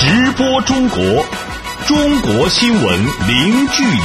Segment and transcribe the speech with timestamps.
[0.00, 1.00] 直播中国，
[1.84, 3.98] 中国新闻零距离。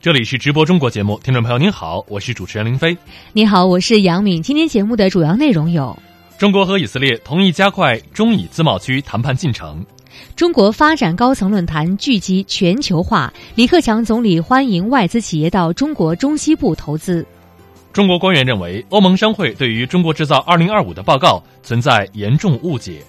[0.00, 2.96] 这里是直播中国节目，听众朋友您好，我是主持人林飞。
[3.32, 4.40] 你好，我是杨敏。
[4.40, 6.00] 今天节目的主要内容有：
[6.38, 9.84] 中国和以色列同意加快中以自贸区谈判进程。
[10.36, 17.26] 中国发展高层论坛聚集全球化，李克强总理欢迎外资企业到中国中西部投资。
[17.92, 23.02] 中国官员认为，欧盟商会对于中国制造二零二五的报告存在严重误解。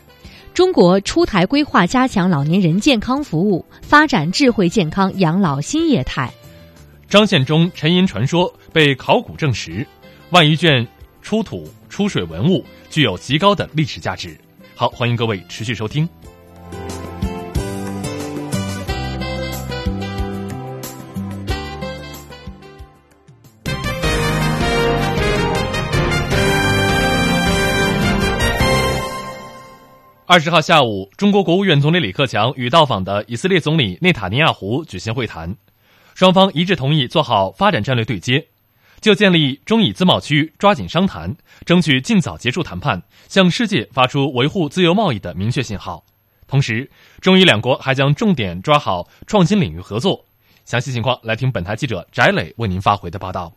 [0.54, 6.30] 中国出台规划加强老年人健康服务，发展智慧健康养老新业态。
[7.08, 9.86] 张献忠沉银传说被考古证实，
[10.32, 10.86] 万余卷
[11.22, 14.38] 出土出水文物具有极高的历史价值。
[14.76, 16.10] 好，欢迎各位持续收听。
[30.32, 35.58] 二十号下午，中国国务院总理李克强与到访的以色列总理内塔尼亚胡举行会谈，
[36.16, 38.48] 双方一致同意做好发展战略对接，
[39.02, 46.06] 就建立中以自贸区抓紧商谈，争取尽早结束谈判，向世界发出维护自由贸易的明确信号。
[46.48, 50.24] 同时，中以两国还将重点抓好创新领域合作。
[50.64, 53.52] 详细情况，来听本台记者翟磊为您发回的报道。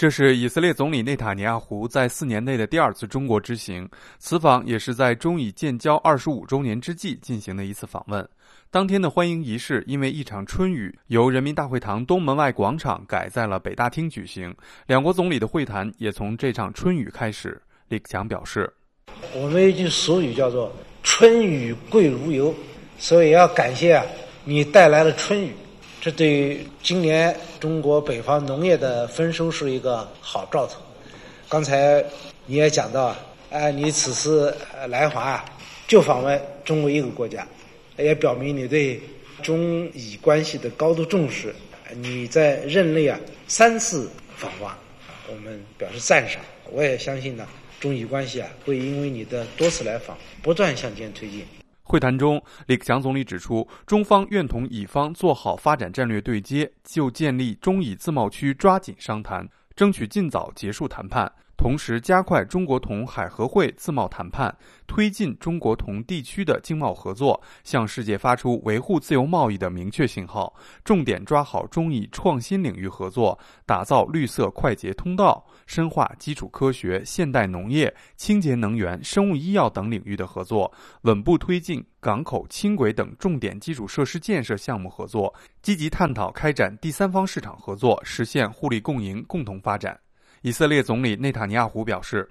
[0.00, 3.86] 这是以色列总理内塔尼亚胡在四年内的第二次中国之行，
[4.18, 8.26] 此访也是在中以建交二十五周年之际进行的一次访问。
[8.70, 14.56] 当天的欢迎仪式因为一场春雨，由人民大会堂东门外广场改在了北大厅举行。
[14.86, 17.60] 两国总理的会谈也从这场春雨开始。
[17.88, 18.72] 李克强表示
[19.36, 22.54] ：“我们一句俗语叫做‘春雨贵如油’，
[22.96, 24.06] 所以要感谢啊，
[24.44, 25.52] 你带来了春雨。”
[26.00, 30.80] 这对于今年中国北方农业的丰收是一个好兆头。
[31.46, 32.02] 刚才
[32.46, 33.14] 你也讲到，
[33.50, 34.56] 哎，你此次
[34.88, 35.44] 来华
[35.86, 37.46] 就访问中国一个国家，
[37.98, 38.98] 也表明你对
[39.42, 41.54] 中以关系的高度重视。
[41.96, 44.78] 你在任内啊三次访华，
[45.28, 46.40] 我们表示赞赏。
[46.72, 47.46] 我也相信呢，
[47.78, 51.44] 中以关系啊会因为你的多次来访，不断向前推进。
[51.90, 61.32] 会谈中，李克强总理指出，中方愿同乙方做好发展战略对接，就建立中乙自贸区抓紧商谈，争取尽早结束谈判。
[61.60, 64.56] 同时，加快中国同海合会自贸谈判，
[64.86, 70.54] 推进中国同地区的经贸合作，向世界发出维护自由贸易的明确信号。
[70.82, 80.72] 重点抓好中以创新领域合作，打造绿色快捷通道，深化基础科学、现代农业、清洁能源、生物医药等领域的合作，
[81.02, 90.00] 稳步推进港口、轻轨等重点基础设施建设项目合作，积极探讨开展第三方市场合作，实现互利共赢、共同发展。
[90.42, 92.26] 以色列总理内塔尼亚胡表示：“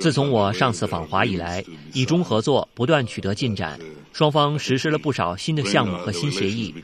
[0.00, 3.78] 自从我上次访华以来，以中合作不断取得进展，
[4.12, 6.74] 双方实施了不少新的项目和新协议。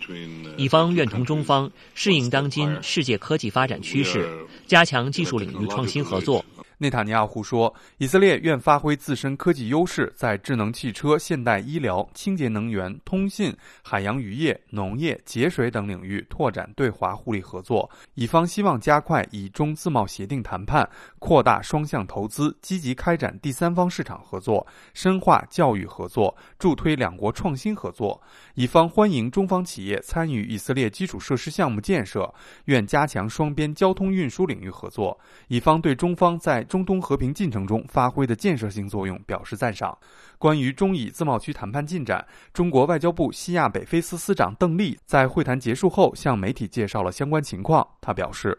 [0.56, 4.30] 以方愿同中方适应当今世界科技发展趋势，
[4.68, 6.44] 加强技术领域创新合作。”
[6.82, 17.88] 内塔尼亚胡说，以色列愿发挥自身科技优势，在智能汽车、现代医疗、清洁能源、通信、海洋渔业、农业、节水等领域拓展对华互利合作。
[18.14, 20.86] 以方希望加快以中自贸协定谈判，
[21.20, 28.20] 扩大双向投资，积极开展第三方市场合作，深化教育合作，助推两国创新合作。
[28.54, 32.34] 以方欢迎中方企业参与以色列基础设施项目建设，
[32.64, 35.16] 愿加强双边交通运输领域合作。
[35.46, 39.94] 以方对中方在中东和平进程中发挥的建设性作用表示赞赏。
[40.38, 47.86] 关于中以自贸区谈判进展，中国外交部西亚北非司司长邓丽在会谈结束后向媒体介绍了相关情况。
[48.00, 48.58] 他表示。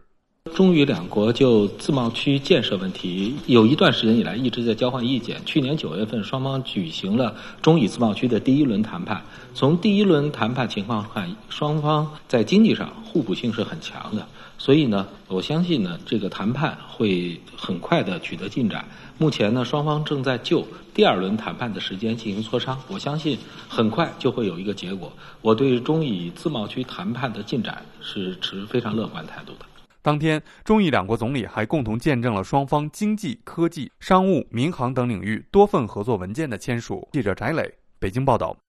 [0.53, 5.44] 中以两国就自贸区建设问题有一段时间以来一直在交换意见。
[5.45, 9.24] 去年九月份，双方举行了中以自贸区的第一轮谈判。
[9.56, 14.27] 从第一轮谈判情况看，双方在经济上互补性是很强的。
[14.63, 18.86] 所以呢，我相信呢，这个谈判会很快的取得进展。
[19.18, 22.81] 目前呢，双方正在就第二轮谈判的时间进行磋商。
[22.88, 23.38] 我相信
[23.68, 25.12] 很快就会有一个结果。
[25.42, 29.65] 我对中以自贸区谈判的进展是持非常乐观态度的。
[30.01, 37.06] 当天，中意两国总理还共同见证了双方经济、科技、商务、民航等领域多份合作文件的签署。
[37.12, 37.69] 记者翟磊
[38.00, 38.62] 北京报道。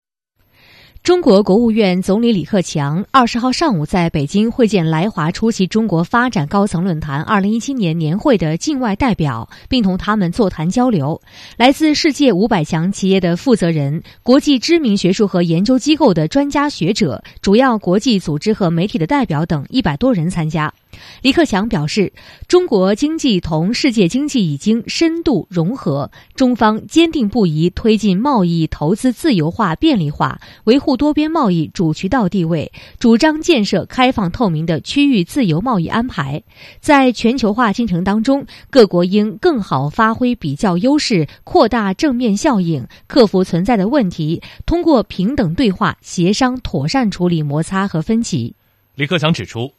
[1.05, 11.21] 中国国务院总理李克强二十号上午在北京会见来华出席中国发展高层论坛二零一七年年会的境外代表，并同他们座谈交流。
[11.59, 20.73] 来自世界五百强企业的负责人、国际知名学术和研究机构的专家学者、主要国际组织和媒体的代表等一百多人参加。
[21.21, 22.11] 李克强表示，
[22.49, 36.43] 中国经济同世界经济已经深度融合，中方坚定不移推进贸易投资自由化便利化，维护多边贸易主渠道地位，主张建设开放透明的区域自由贸易安排。
[36.81, 48.55] 在全球化进程当中，各国应更好发挥比较优势，扩大正面效应，克服存在的问题，通过平等对话协商妥善处理摩擦和分歧。
[48.95, 49.73] 李克强指出。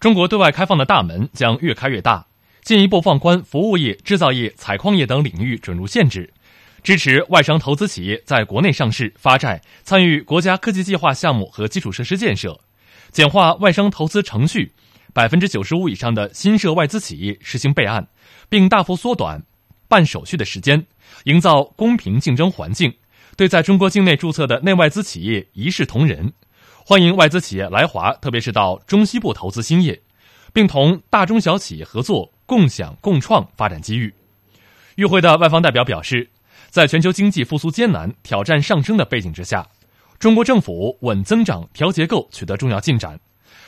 [0.00, 2.26] 中国对外开放的大门将越开越大，
[2.62, 6.30] 进一步放宽服务业、制造业、采矿业等领域准入限制，
[6.84, 12.60] 支持外商投资企业在国内上市、发债、参与国家科技计划项目和基础设施建设，
[13.10, 14.70] 简化外商投资程序，
[15.14, 18.06] 百分之九十五以上的新设外资企业实行备案，
[18.50, 19.42] 并大幅缩短
[19.88, 20.86] 办手续的时间，
[21.24, 22.92] 营造公平竞争环境，
[23.34, 26.30] 对在中国境内注册的内外资企业一视同仁。
[26.84, 29.98] 欢迎外资企业来华，特别是到中西部投资兴业，
[30.52, 34.12] 并同大中小企业合作，共享共创发展机遇。
[34.96, 36.28] 与会的外方代表表示，
[36.74, 39.64] 在全球经济复苏艰难、挑战上升的背景之下，
[40.18, 43.16] 中国政府稳增长、调结构取得重要进展，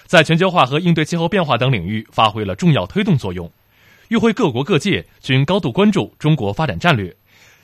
[0.07, 3.49] 在全球化和应对气候变化等领域发挥了重要推动作用。
[4.09, 7.15] 与会各国各界均高度关注中国发展战略，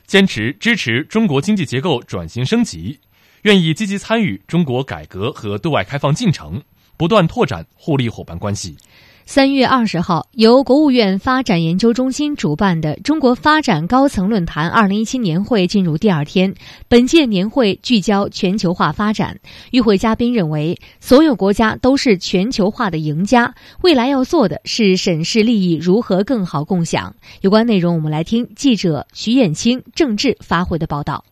[0.06, 3.00] 坚持支持中国经济结构转型升级。
[3.42, 6.62] 愿意积极参与中国改革和对外开放进程，
[6.96, 8.76] 不断拓展互利伙伴关系。
[9.24, 16.52] 三月二十号，由国务院发展研究中心主办的中国发展高层论坛二零一七年会进入第二天。
[16.88, 19.38] 本届年会聚焦全球化发展。
[19.70, 23.54] 与会嘉宾认为，所有国家都是全球化的赢家。
[23.80, 27.14] 未来要做的是审视利益如何更好共享。
[27.40, 31.25] 有关内容，我们来听记者徐艳青、郑智发回的报道。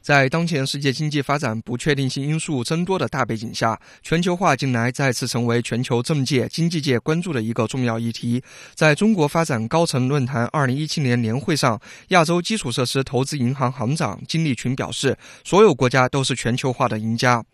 [0.00, 8.42] 在当前世界经济发展不确定性因素增多的大背景下，全球化近来再次成为全球政界、经济界关注的一个重要议题。
[8.74, 17.44] 在中国发展高层论坛二零一七年年会上，亚洲基础设施投资银行行长金立群表示：“所有国家都是全球化的赢家。”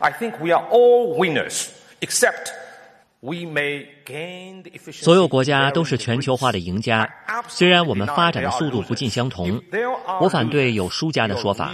[0.00, 1.66] I think we are all winners,
[2.00, 2.59] except.
[4.92, 7.06] 所有国家都是全球化的赢家，
[7.48, 9.62] 虽然我们发展的速度不尽相同。
[10.22, 11.70] 我反对有输家的说法。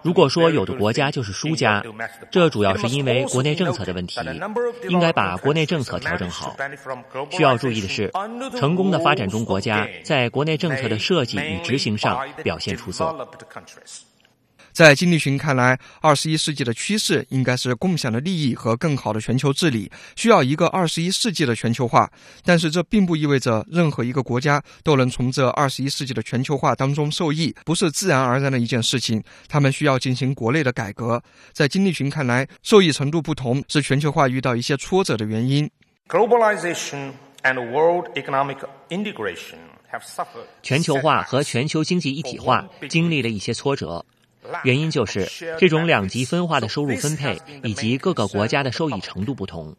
[0.00, 1.84] 如果说有的国家就是输家，
[2.30, 4.18] 这主要是因为国内政策的问题，
[4.88, 6.56] 应该把国内政策调整好。
[7.32, 8.10] 需要注意的是，
[8.58, 13.28] 成功的发展中国家在国内政策的设计与执行上表现出色。
[14.78, 22.08] 在金立群看来，二十一世纪的趋势应该是共享的利益和更好的全球治理，需要一个二十一世纪的全球化。
[22.44, 29.20] 但是这并不意味着任何一个国家都能从这二十一世纪的全球化当中受益，不是自然而然的一件事情。
[29.48, 31.20] 他们需要进行国内的改革。
[31.52, 35.68] 在金立群看来，受益程度不同是全球化遇到一些挫折的原因。
[36.08, 38.58] Globalization and world economic
[38.90, 39.58] integration
[39.90, 40.46] have suffered.
[40.62, 44.06] 全球化和全球经济一体化经历了一些挫折。
[44.64, 45.28] 原因就是
[45.58, 49.76] 这种两极分化的收入分配以及各个国家的受益程度不同，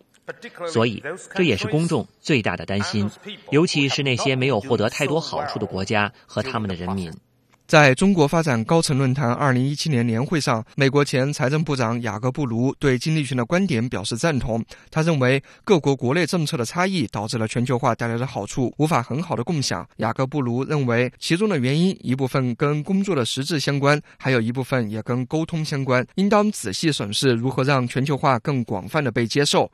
[0.67, 1.03] 所以
[1.35, 3.09] 这也是公众最大的担心，
[3.51, 7.11] 尤其是那些没有获得太多好处的国家和他们的人民。
[7.69, 14.65] 在中国发展高层论坛二零一七年年会上，美国前财政部长雅各布卢对金立群的观点表示赞同。
[14.89, 19.87] 他认为，各国国内政策的差异导致了全球化带来的好处无法很好的共享。
[19.97, 26.03] 雅各布卢认为，其中的原因一部分跟工作的实质相关，还有一部分也跟沟通相关。
[26.15, 29.71] 应当仔细审视如何让全球化更广泛的被接受。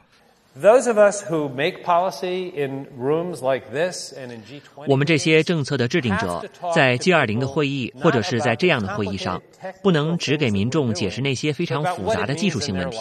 [4.87, 6.41] 我们这些政策的制定者，
[6.73, 9.41] 在 G20 的会议或者是在这样的会议上，
[9.83, 12.99] 不能只给民众解释那些非常复杂的技术性问题，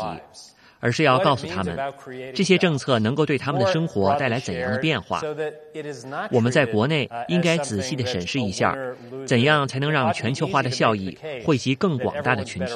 [0.80, 1.78] 而是要告诉他们，
[2.34, 5.22] 这些政策能够对他们的生活带来怎样的变化。
[6.32, 8.76] 我们在国内应该仔细的审视一下，
[9.26, 12.72] 怎样才能让全球化的效益惠及更广大的群体。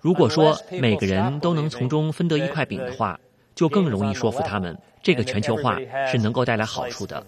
[0.00, 3.18] 如果说每个人都能从中分得一块饼的话，
[3.56, 5.76] 就更容易说服他们，这个全球化
[6.12, 7.26] 是能够带来好处的。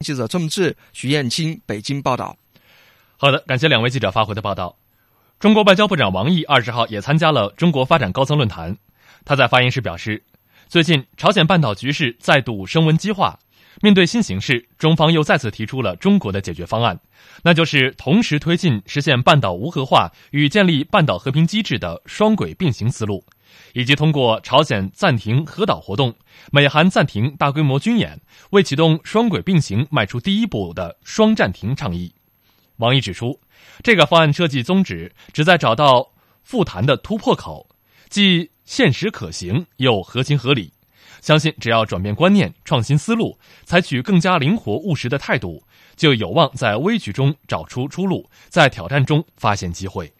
[0.00, 2.36] 记者郑智、徐艳青，北京报道。
[3.18, 4.76] 好的，感谢两位记者发回的报道。
[5.38, 8.76] 中国外交部长王毅二十号也参加了中国发展高层论坛。
[9.26, 10.24] 他在发言时表示，
[10.66, 13.38] 最近朝鲜半岛局势再度升温激化，
[13.82, 16.98] 面对新形势，中方又再次提出了中国的解决方案，
[17.42, 23.22] 那就是同时推进实现半岛无核化与建立半岛和平机制的双轨并行思路，
[23.72, 26.14] 以及通过朝鲜暂停核岛活动、
[26.50, 28.20] 美韩暂停大规模军演，
[28.50, 32.14] 为启动双轨并行迈出第一步的双暂停倡议。
[32.76, 33.40] 王毅指出，
[33.82, 37.68] 这个方案设计宗旨旨在找到复谈的突破口，
[38.08, 40.72] 既现实可行又合情合理。
[41.22, 45.64] 相信只要转变观念、创新思路，采取更加灵活务实的态度，
[45.96, 50.12] 就有望在危局中找出出路，在挑战中发现机会。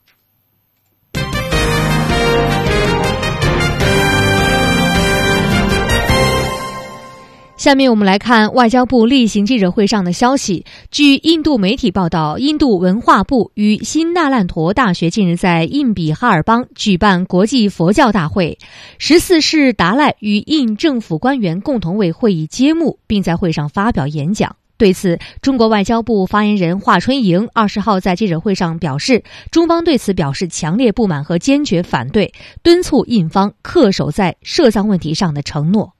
[7.57, 10.67] 下面我们来看外交部例行记者会上的消息。
[10.91, 18.59] 据印度媒体报道，印度文化部与新纳兰陀大学近日在印比哈尔邦举办国际佛教大会，
[18.99, 24.55] 十四世达赖与印政府官员共同为会议揭幕，并在会上发表演讲。
[24.77, 35.96] 对此，中国外交部发言人华春莹二十号在记者会上表示，中方对此表示强烈不满和坚决反对，敦促印方恪守在涉藏问题上的承诺。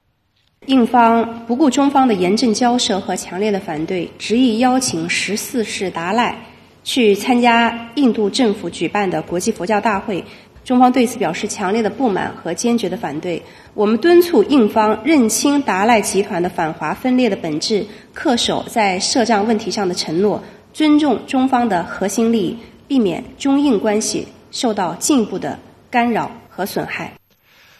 [0.65, 6.35] 印方不顾中方的严正交涉和强烈的反对，执意邀请十四世达赖
[6.83, 10.25] 去参加印度政府举办的国际佛教大会。
[10.65, 13.41] 中方对此表示强烈的不满和坚决的反对。
[13.73, 25.57] 我们敦促印方认清达赖集团的反华分裂的本质，恪守在涉藏问题上的承诺，尊重中方的核心利益，避免中印关系受到进一步的
[25.89, 27.13] 干扰和损害。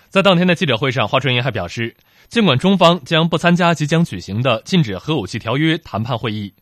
[0.10, 1.96] 在当天的记者会上，华春莹还表示。
[2.30, 6.54] 尽管中方将不参加即将举行的禁止核武器条约谈判会议，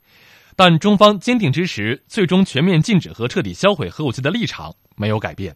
[0.56, 5.56] 但中方坚定支持最终全面禁止和彻底销毁核武器的立场没有改变。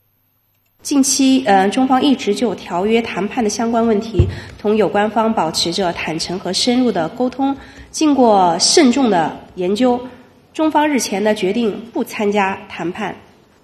[0.82, 4.26] 近期，呃，中方一直就条约谈判的相关问题
[4.58, 7.56] 同有关方保持着坦诚和深入的沟通。
[7.92, 10.00] 经过慎重的研究，
[10.54, 13.16] 中方日前呢决定不参加谈判。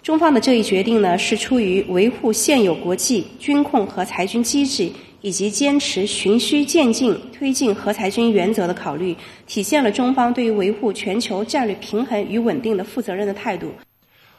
[0.04, 4.92] 中方的这一决定呢，是出于维护现有国际军控和裁军机制。
[5.26, 9.18] 以及坚持循序渐进推进核裁军原则的考虑，
[9.48, 13.74] 体现了中方对于维护全球战略平衡与稳定的负责任的态度。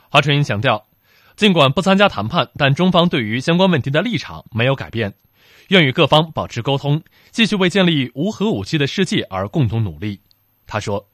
[0.09, 0.87] 华春莹强调，
[1.35, 5.14] 尽管不参加谈判，但中方对于相关问题的立场没有改变，
[5.71, 7.02] 愿与各方保持沟通，
[7.33, 10.21] 继续为建立无核武器的世界而共同努力。
[10.69, 11.09] 他说。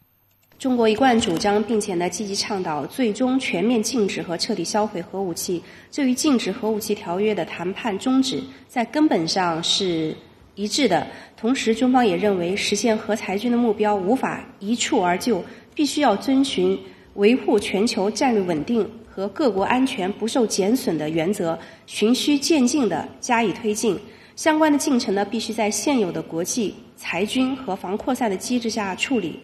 [0.63, 5.61] 中国一贯主张，并且呢积极倡导最终全面禁止和彻底销毁核武器。
[5.91, 10.17] 这与禁止核武器条约的谈判宗旨在根本上是
[10.55, 11.05] 一致的。
[11.37, 16.79] 同时，中方也认为，实现核裁军的目标无法一蹴而就，必须要遵循
[17.15, 23.99] 维护全球战略稳定和各国安全不受减损的原则，循序渐进地加以推进。
[24.37, 29.41] 相关的进程呢，必须在现有的国际裁军和防扩散的机制下处理。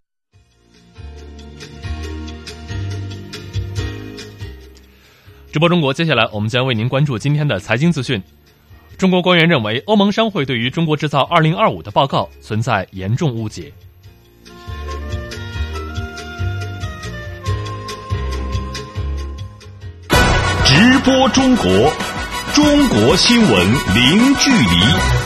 [5.51, 8.23] 直播中国，接下来我们将为您关注今天的财经资讯。
[8.99, 13.73] 中国官员认为，欧盟商会对于中国制造二零二五的报告存在严重误解。
[20.67, 21.67] 直播中国，
[22.55, 25.19] 中国新闻零距离。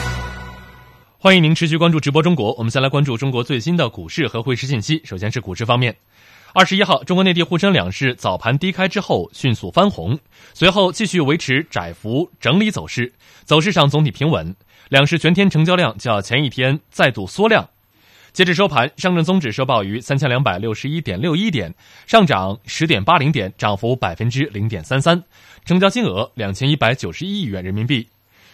[1.18, 2.52] 欢迎您持续关注直播中国。
[2.54, 5.00] 我们先来关注中国最新的股市和汇市信息。
[5.04, 5.96] 首先是股市方面。
[6.54, 10.18] 二十一号，中国内地沪深两市早盘低开之后迅速翻红，
[10.52, 13.10] 随后继续维持窄幅整理走势，
[13.44, 14.54] 走势上总体平稳。
[14.90, 17.66] 两市全天成交量较前一天再度缩量。
[18.34, 21.72] 截至收盘，上证综指收报于三千两百六十一点六一点，
[22.06, 25.22] 上涨十点八零点，涨幅百分之零点三三，
[25.64, 28.06] 成交金额两千一百九十一亿元人民币。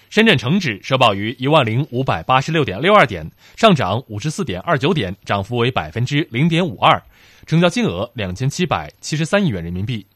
[0.08, 7.02] 深圳成指收报于一万零五百八十六点六二点，上涨五十四点二九点，涨幅为百分之零点五二。
[7.48, 10.06] 成交金额两千七百七十三亿元人民币。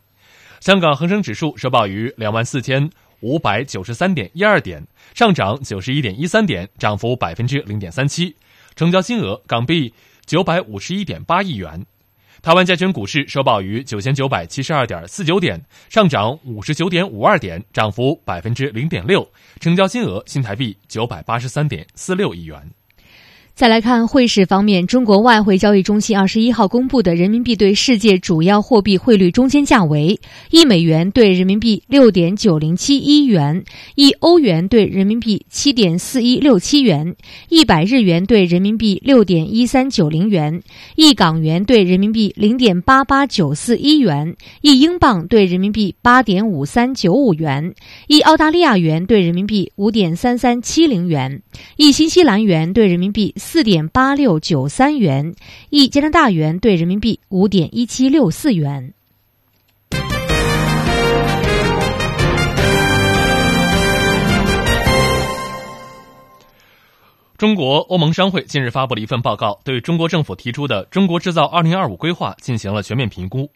[0.60, 8.36] 香港恒生指数收报于两万四千五百九十三点一二点，上涨九十一点一三点，涨幅百分之零点三七。
[8.76, 9.94] 成交金额港币
[10.26, 11.86] 九百五十一点八亿元。
[12.42, 15.58] 台湾加权股市收报于九千九百七十二点四九点，
[15.88, 19.26] 上涨五十九点五二点，涨幅百分之零点六。
[19.58, 22.70] 成交金额新台币九百八十三点四六亿元。
[23.54, 30.18] 再来看汇市方面，中国外汇交易中心二十一号公布的人民币对世界主要货币汇率中间价为：
[30.50, 33.62] 一美元兑人民币六点九零七一元，
[33.94, 37.14] 一欧元兑人民币七点四一六七元，
[37.50, 40.62] 一百日元兑人民币六点一三九零元，
[40.96, 47.74] 一港元兑人民币零点八八九四一元，一英镑兑人民币八点五三九五元，
[48.08, 51.42] 一澳大利亚元兑人民币五点三三七零元，
[51.76, 53.34] 一新西兰元兑人民币。
[53.44, 55.34] 四点八六九三元，
[55.68, 58.94] 一加拿大元兑人民币五点一七六四元。
[67.36, 73.50] 中国欧盟商会近日发布了一份报告，对中国政府提出的“中国制造 2025” 规划进行了全面评估。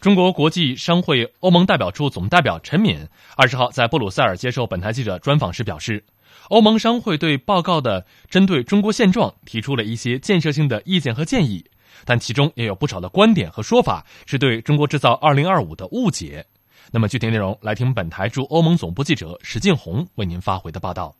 [0.00, 2.98] 中国国际商会欧盟代表处总代表陈敏
[3.36, 6.04] 二十号在布鲁塞尔接受本台记者专访时表示，
[6.50, 11.64] 欧盟商会对报告的针对中国现状提出了一些建设性的意见和建议，
[12.04, 16.44] 但其中也有不少的观点和说法是对中国制造2025的误解。
[16.90, 21.14] 那么具体内容，来听本台驻欧盟总部记者史静红为您发回的报道。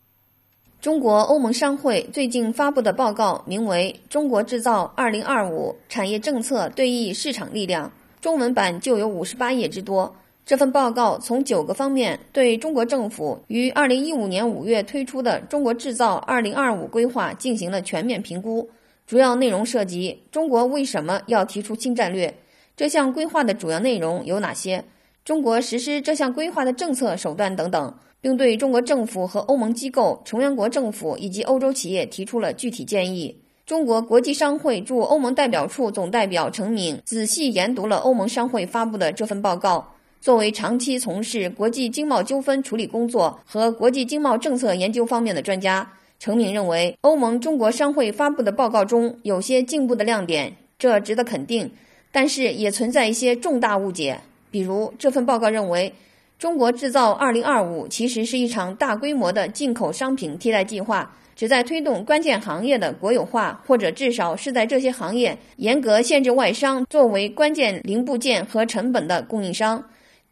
[0.81, 7.88] 中国欧盟商会最近发布的报告名为《中国制造2025产业政策对弈市场力量》，
[8.21, 10.14] 中文版就有五十八页之多。
[10.47, 18.69] 这份报告从九个方面对中国政府于2015年5月推出的“中国制造 2025” 规划进行了全面评估。
[19.07, 22.35] 主要内容涉及中国为什么要提出新战略，
[22.77, 24.85] 这项规划的主要内容有哪些，
[25.25, 27.95] 中国实施这项规划的政策手段等等。
[28.21, 33.39] 并对中国政府和欧盟机构、成员国政府以及欧洲企业提出了具体建议。
[33.67, 39.94] 中国国际商会驻欧盟代表处总代表程敏仔细研读了欧盟商会发布的这份报告。
[40.25, 45.87] 作为长期从事国际经贸纠纷处理工作和国际经贸政策研究方面的专家，
[46.19, 51.71] 程敏认为，欧盟中国商会发布的报告中有些进步的亮点，这值得肯定，
[52.11, 54.19] 但是也存在一些重大误解。
[54.50, 55.93] 比如，这份报告认为。
[56.38, 69.83] 中国制造二零二五其实是一场大规模的进口商品替代计划，旨在推动关键行业的国有化，或者至少是在这些行业严格限制外商作为关键零部件和成本的供应商。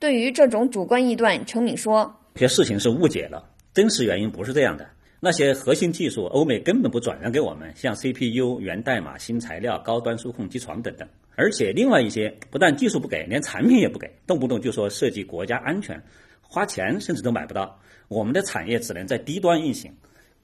[0.02, 4.85] 对于这种主观臆断，程敏说：“这些事情是误解了，真实原因不是这样的。
[5.21, 16.02] 那些核心技术，欧美根本不转让给我们，像 CPU、源代码、新材料、高端数控机床等等。”而且另外一些不但技术不给，连产品也不给，动不动就说涉及国家安全，
[16.40, 17.78] 花钱甚至都买不到。
[18.09, 19.94] 我们的产业只能在低端运行，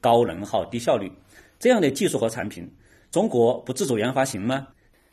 [0.01, 1.11] 高能耗、低效率，
[1.59, 2.71] 这样的技术和产品，
[3.11, 4.69] 中国不自主研发行吗？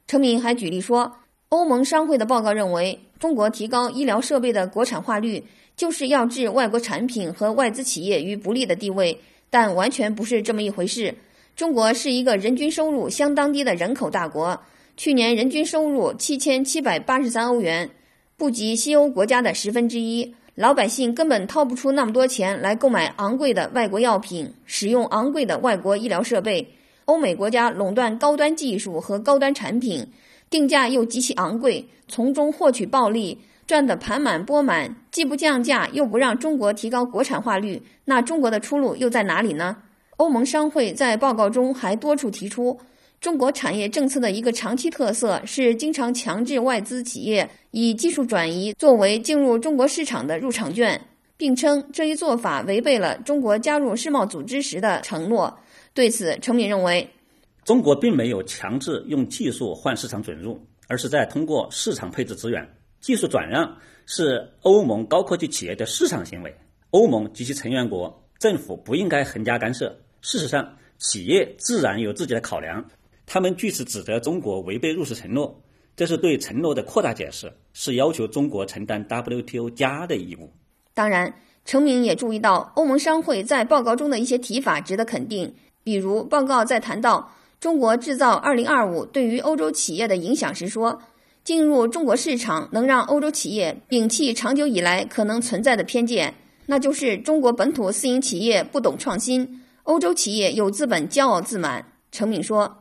[0.05, 1.17] 陈敏还举例说，
[1.49, 5.43] 欧盟商会的报告认为，中国提高医疗设备的国产化率，
[5.75, 9.19] 就是要置外国产品和外资企业于不利的地位，
[9.49, 11.15] 但完全不是这么一回事。
[11.55, 14.59] 中国是一个人均收入相当低的人口大国。
[14.97, 17.89] 去年人均收入七千七百八十三欧元，
[18.37, 20.35] 不及西欧国家的十分之一。
[20.55, 26.65] 老百姓根本掏不出那么多钱来购买昂贵的外国药品，使用昂贵的外国医疗设备。
[27.03, 30.07] 欧美国家垄断高端技术和高端产品，
[30.49, 34.95] 定价又极其昂贵，从中获取暴利，赚得盘满钵满。
[35.11, 39.77] 既不降价，又不让中国提高国产化率，那中国的出路又在哪里呢？
[40.17, 42.79] 欧盟商会在报告中还多处提出。
[43.19, 51.01] 中国产业政策的一个长期特色是经常强制外资企业以技术转移作为进入中国市场的入场券，
[51.35, 55.57] 并称这一做法违背了中国加入世贸组织时的承诺。
[55.93, 57.09] 对此，程敏认为，
[57.65, 62.65] 中国并没有强制用技术换市场准入，而是在通过市场配置资源。
[63.01, 63.75] 技术转让
[64.05, 66.55] 是欧盟高科技企业的市场行为，
[66.91, 69.97] 欧盟及其成员国政府不应该横加干涉。
[70.21, 72.85] 事实上，企业自然有自己的考量。
[73.25, 75.59] 他们据此指责中国违背入市承诺，
[75.95, 80.53] 这是对承诺的扩大解释，是要求中国承担 WTO 加的义务。
[80.93, 81.33] 当然，
[81.65, 87.31] 程明也注意到欧盟商会在报告中的一些提法值得肯定，比如报告在谈到
[87.65, 91.01] 中国制造2025对于欧洲企业的影响时说，
[91.43, 96.31] 进入中国市场能让欧洲企业摒弃长久以来可能存在的偏见，
[96.67, 101.83] 那就是中国本土私营企业不懂创新，欧洲企业有资本骄傲自满。
[102.11, 102.71] 程敏说。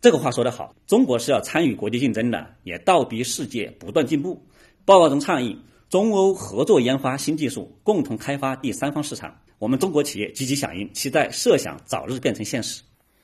[0.00, 4.42] 这个话说得好，中国是要参与国际竞争的，也倒逼世界不断进步。
[4.86, 5.54] 报告中倡议
[5.90, 9.36] 中欧合作研发新技术，共同开发第三方市场。
[9.58, 12.80] 我们中国企业积极响应，期待设想早日变成现实。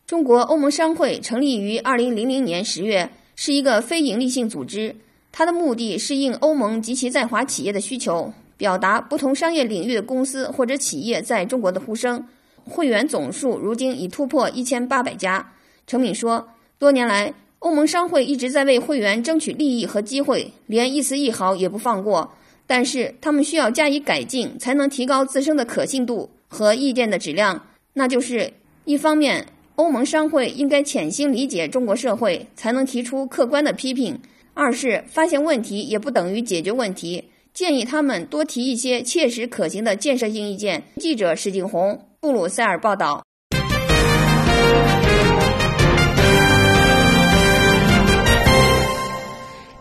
[0.06, 4.94] 中国欧盟商会成立于二零零零年十月，是一个非营利性组织。
[5.32, 12.24] 它的目的是应欧盟及其在华企业的需求，表达不同商业领域的公司或者企业在中国的呼声。
[12.62, 15.52] 会员总数如今已突破一千八百家。
[15.88, 16.48] 程敏说。
[16.78, 22.30] 多年来，欧盟商会一直在为会员争取利益和机会，连一丝一毫也不放过。
[22.66, 27.66] 但是，他们需要加以改进，才能提高自身的可信度和意见的质量。
[27.94, 28.52] 那就是：
[28.84, 34.14] 一方面，欧盟商会应该潜心理解中国社会，才能提出客观的批评；
[34.54, 40.82] 二是发现问题也不等于解决问题，建议他们多提一些切实可行的建设性意见。
[40.96, 43.25] 记者史景红，布鲁塞尔报道。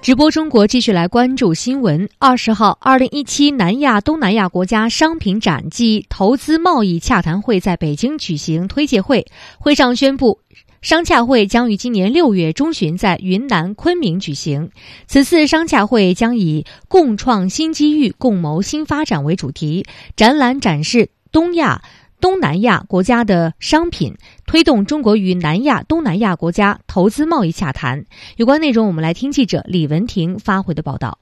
[0.06, 2.08] 直播中国继续来关注新闻。
[2.20, 9.26] 二十号，二零一七南亚东南亚国家商品展暨投资贸易洽谈会在北京举行推介会，
[9.58, 10.42] 会上宣布，
[10.80, 14.70] 商洽会将于今年六月中旬在云南昆明举行。
[15.08, 21.82] 此次商洽会将以“共创新机遇，共谋新发展”为主题，展览展示东亚。
[22.26, 28.04] 东南亚国家的商品推动中国与南亚、东南亚国家投资贸易洽谈。
[28.38, 31.20] 有关内容，我们来听记者李文婷发回的报道。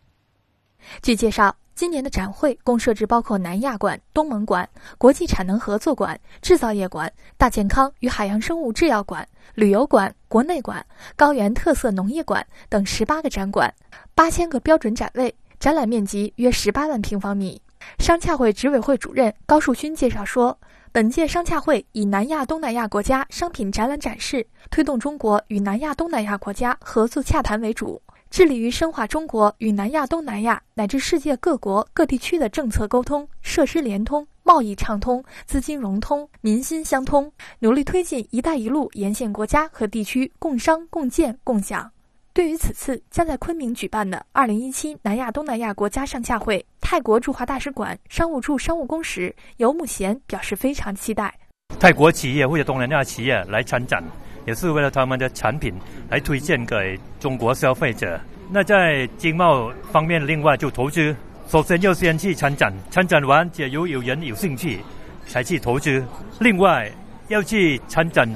[1.02, 10.86] 据介绍，今年的展会共设置包括南亚馆、东盟馆、国际产能合作馆、制造业馆、大健康与海洋生物制药馆、旅游馆、国内馆、
[11.18, 13.74] 高原特色农业馆等十八个展馆，
[14.16, 17.62] 八千个标准展位，展览面积约十八万平方米。
[18.00, 20.58] 商洽会执委会主任高树勋介绍说。
[20.94, 41.90] 本届商洽会以南亚、东南亚国家商品展览展示，推动中国与南亚、东南亚国家合作洽谈为主，致力于深化中国与南亚、东南亚乃至世界各国各地区的政策沟通、设施联通、贸易畅通、资金融通、民心相通，努力推进“一带一路”沿线国家和地区共商共建共享。
[42.34, 51.32] 对于此次将在昆明举办的二零一七南亚东南亚国家上下会，泰国驻华大使馆商务处商务公使尤木贤表示非常期待。
[51.80, 54.04] 泰国企业或者东南亚企业来参展，
[54.48, 55.76] 也是为了他们的产品
[56.10, 58.20] 来推荐给中国消费者。
[58.50, 61.16] 那在经贸方面，另外就投资，
[61.48, 64.80] 首先要先去参展，参展完，假如有人有兴趣，
[65.28, 66.04] 才去投资。
[66.40, 66.92] 另外
[67.28, 68.28] 要去参展，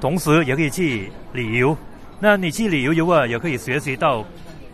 [0.00, 1.76] 同时也可以去旅游。
[2.24, 4.24] 那你去旅游游啊，也可以学习到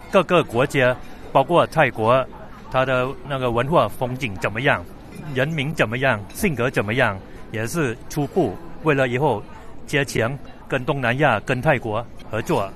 [0.09, 0.97] 各个国家，
[1.33, 2.25] 包括泰国，
[2.71, 4.85] 它的那个文化风景怎么样，
[5.35, 7.19] 人民怎么样，性格怎么样，
[7.51, 9.43] 也是初步为了以后
[9.85, 12.73] 加强跟东南亚、跟泰国合作。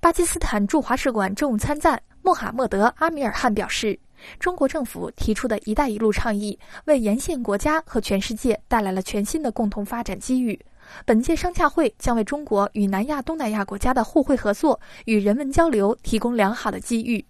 [0.00, 3.96] 巴基斯坦驻华使馆政务参赞穆罕默德·阿米尔汗表示，
[4.40, 10.58] 中国政府提出的一带一路倡议，为沿线国家和全世界带来了全新的共同发展机遇。
[11.04, 17.24] 本届商洽会将为中国与南亚、东南亚国家的互惠合作与人文交流提供良好的机遇。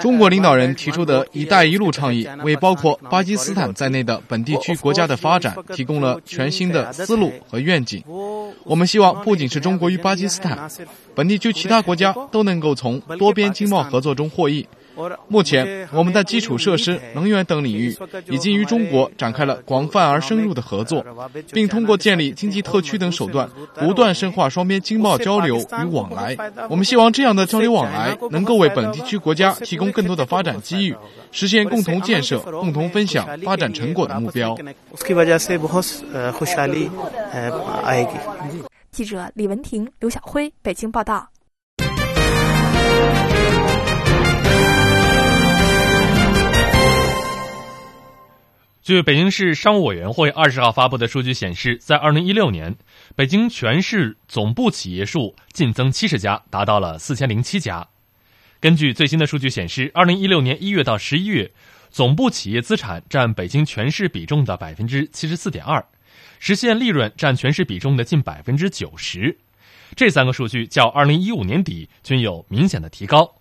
[0.00, 8.02] 中国领导人提出的一带一路倡议，为包括巴基斯坦在内的本地区国家的发展提供了全新的思路和愿景。
[8.64, 10.70] 我们希望，不仅是中国与巴基斯坦，
[11.14, 14.66] 本地区其他国家都能够从多边经贸合作中获益。
[15.28, 17.96] 目前，我们在基础设施、能源等领域
[18.28, 21.04] 已经与中国展开了广泛而深入的合作，
[21.52, 26.36] 并通过建立经济特区等手段，不断深化双边经贸交流与往来。
[26.68, 30.96] 我们希望这样的交流往来能够为本地区国家提供更多的发展机遇，
[31.32, 34.56] 实现共同建设、共同分享发展成果的目标。
[38.90, 41.33] 记者李文婷、刘晓辉，北京报道。
[48.84, 52.76] 据北京市商务委员会二十号发布的数据显示，在二零一六年，
[53.16, 57.88] 北京全市总部企业数净增七十家，达到了四千零七家。
[58.60, 61.50] 根据最新的数据显示，二零一六年一月到十一月，
[61.88, 65.82] 总部企业资产占北京全市比重的百分之七十四点二，
[66.38, 69.38] 实现利润占全市比重的近百分之九十。
[69.96, 73.36] 这三个数据较二零一五年底均有明显的提高。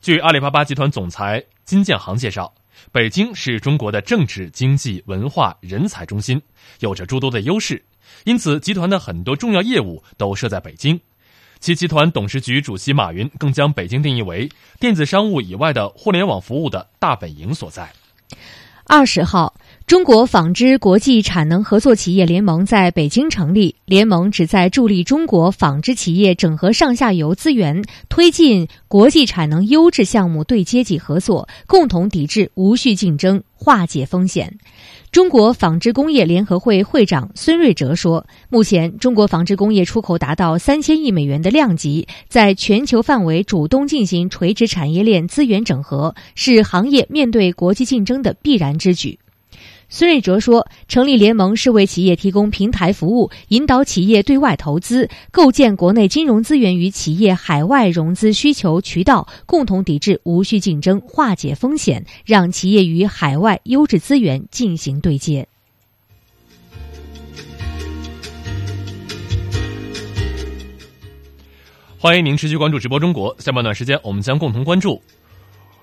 [0.00, 2.54] 据阿里巴巴集团总裁金建行介绍。
[2.96, 6.40] 北京是中国的政治、经济、文化、人才中心，
[6.80, 7.84] 有着诸多的优势，
[8.24, 10.98] 因此集团的很多重要业务都设在北京。
[11.60, 17.92] 其集团董事局主席马云更将北京定义为电子商务以外的互联网服务的大本营所在。
[18.86, 19.54] 二十号。
[19.86, 23.76] 中国纺织国际产能合作企业联盟在北京成立。
[23.84, 34.58] 联盟旨在助力中国纺织企业整合上下游资源，推进国际产能优质项目对接及合作，共同抵制无序竞争，化解风险。
[35.12, 49.16] 中国纺织工业联合会会长孙瑞哲说：“目前，中国纺织工业出口达到三千亿美元的量级，在全球范围主动进行垂直产业链资源整合，是行业面对国际竞争的必然之举。”
[49.88, 65.46] 孙瑞哲说：“成立联盟是为企业提供平台服务，引导企业对外投资，构建国内金融资源与企业海外融资需求渠道，共同抵制无序竞争，化解风险，让企业与海外优质资源进行对接。”
[71.98, 73.34] 欢迎您持续关注直播中国。
[73.38, 75.00] 下半段时间，我们将共同关注：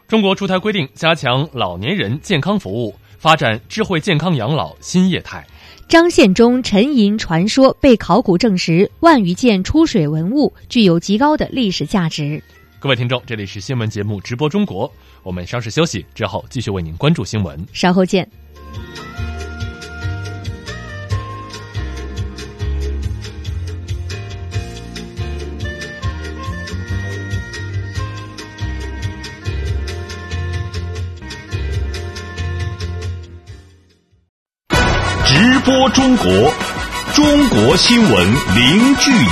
[0.08, 2.94] 中国出台规定，加强老年人健康服务。
[3.24, 5.48] 发展智慧健康养老新业态。
[5.88, 12.44] 张献忠沉吟传说被考古证实，万余件出水文物具有极高的历史价值。
[12.82, 14.92] 各位听众，这里是新闻节目直播中国，
[15.24, 18.30] 我们稍事休息之后继续为您关注新闻，稍后见。
[35.66, 36.26] 播中国，
[37.14, 39.30] 中国新闻零距离。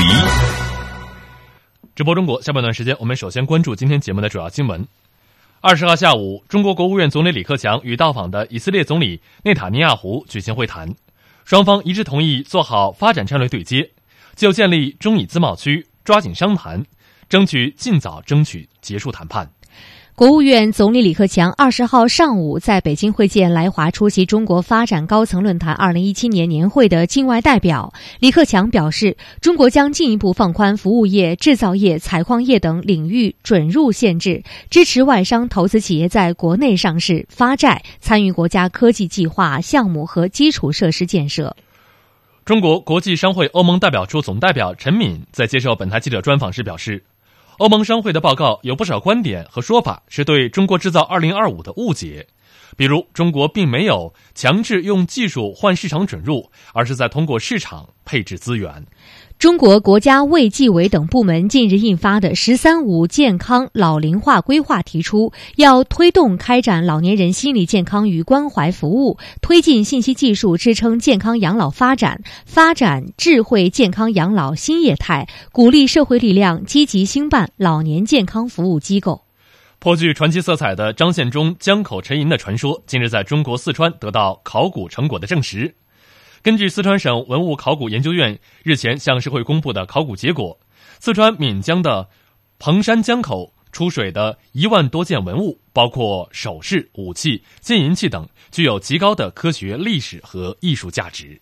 [1.93, 4.87] 直播中国下半段时间，我们首先关注今天节目的主要新闻。
[5.59, 10.95] 二十号下午，中国国务院总理李克强与到访的以色列总理内塔尼亚胡举行会谈，
[11.43, 13.91] 双方一致同意做好发展战略对接，
[14.33, 16.85] 就建立中以自贸区抓紧商谈，
[17.27, 19.51] 争取尽早争取结束谈判。
[20.13, 27.91] 国务院总理李克强二十号上午在北京会见来华出席中国发展高层论坛二零一七年年会的境外代表。
[28.19, 41.55] 李克强表示，中国将进一步放宽服务业、制造业、采矿业等领域准入限制，支持外商投资企业在国内上市、发债、参与国家科技计划项目和基础设施建设。
[42.45, 47.03] 中国国际商会欧盟代表处总代表陈敏在接受本台记者专访时表示。
[47.61, 52.25] 欧盟商会的报告有不少观点和说法是对中国制造二零二五的误解，
[52.75, 58.83] 比如中国并没有强制用技术换市场准入，而是在通过市场配置资源。
[59.41, 79.23] 中国国家卫计委等部门近日印发的“十三五”健康老龄化规划提出，要推动开展老年人心理健康与关怀服务，推进信息技术支撑健康养老发展，发展智慧健康养老新业态，鼓励社会力量积极兴办老年健康服务机构。
[79.79, 85.73] 颇具传奇色彩的张献忠江口沉银的传说，近日在中国四川得到考古成果的证实。
[86.43, 90.59] 根据四川省文物考古研究院日前向社会公布的考古结果，
[90.99, 92.09] 四川岷江的
[92.57, 101.39] 彭山江口出水的一万多件文物，包括首饰、武器、金银器等，具有极高的科学、历史和艺术价值。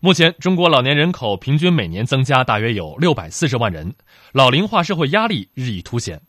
[0.00, 3.94] 目前，中国老年人口平均每年增加大约有六百四十万人，
[4.32, 6.22] 老龄化社会压力日益凸显。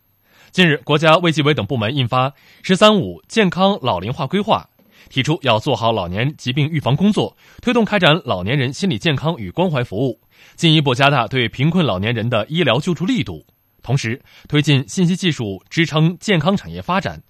[0.56, 2.32] 近日，国家卫计委等部门印发
[2.64, 4.66] “十三五”健康老龄化规划，
[5.10, 10.18] 提出要做好老年疾病预防工作，推动开展老年人心理健康与关怀服务，
[10.56, 13.46] 进一步加大对贫困老年人的医疗救助力度。
[13.84, 17.22] 同时，推进信息技术支撑健康产业发展，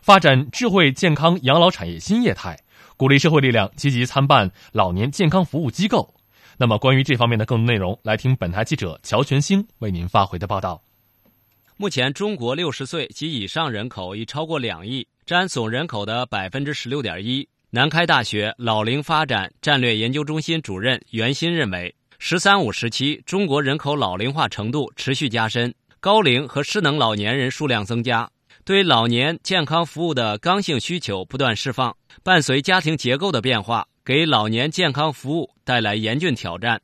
[0.00, 2.58] 发展智慧健康养老产业新业态，
[2.96, 6.12] 鼓励社会力量积极参办老年健康服务机构。
[6.58, 10.82] 那么，关于这方面的更多内容，来听本台记者乔全兴为您发回的报道。
[11.78, 17.48] 目前，中国六十岁及以上人口已超过两亿，占总人口的百分之十六点一。
[17.70, 28.30] 南开大学老龄发展战略研究中心主任袁鑫认为，“十三五”时期中国人口老龄化程度持续加深，高龄和失能老年人数量增加，
[28.64, 36.80] 对老年健康服务的刚性需求不断释放，伴随家庭结构的变化，给老年健康服务带来严峻挑战。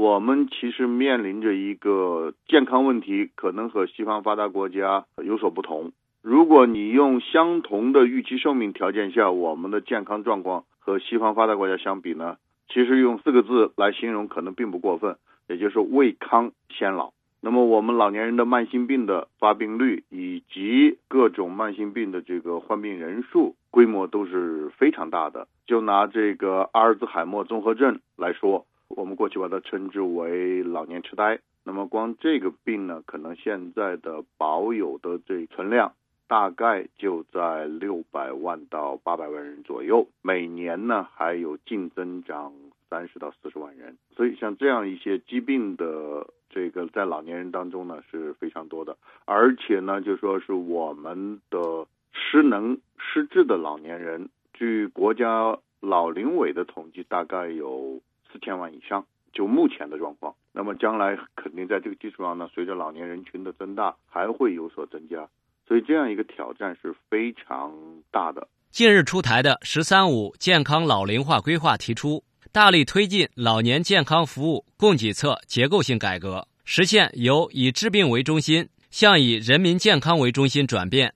[0.00, 5.92] 我们其实面临着一个健康问题，可能和西方发达国家有所不同。
[6.22, 12.38] 如果你用相同的预期寿命条件下，我们的健康状况和西方发达国家相比呢，
[12.70, 17.12] 其实用四个字来形容可能并不过分，也就是未康先老。
[17.42, 25.46] 那么我们老年人的慢性病的发病率以及各种慢性病的这个患病人数规模都是非常大的。
[25.66, 28.64] 就拿这个阿尔兹海默综合症来说。
[28.90, 31.38] 我们过去把它称之为老年痴呆。
[31.62, 35.92] 那么光这个病呢，可能现在的保有的这存量
[36.26, 42.52] 大概就在六百万到八百万人左右，每年呢还有净增长
[42.88, 43.96] 三十到四十万人。
[44.16, 58.00] 所以像这样一些疾病的这个在老年人当中呢是非常多的，而且呢就说是我们的失能失智的老年人，据国家老龄委的统计，大概有。
[58.32, 65.28] 四千万以上，就目前的状况，那么将来肯定在这个基础上呢，随着老年人群的增大，还会有所增加，
[65.66, 67.72] 所以这样一个挑战是非常
[68.10, 68.48] 大的。
[68.70, 81.14] 近日出台的“十三五”健康老龄化规划提出，大力推进老年健康服务供给侧结构性改革，实现由以治病为中心向以人民健康为中心转变，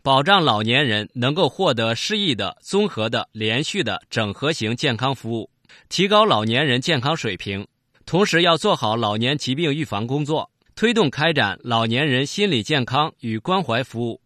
[0.00, 5.50] 保障老年人能够获得适宜的、综合的、连续的整合型健康服务。
[5.88, 7.66] 提高老年人健康水平，
[8.06, 14.20] 同时要做好老年疾病预防工作，推动开展老年人心理健康与关怀服务。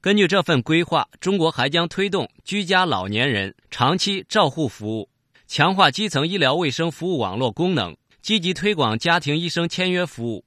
[0.00, 5.08] 根据这份规划，中国还将推动居家老年人长期照护服务，
[5.48, 10.44] 强化基层医疗卫生服务网络功能，积极推广家庭医生签约服务，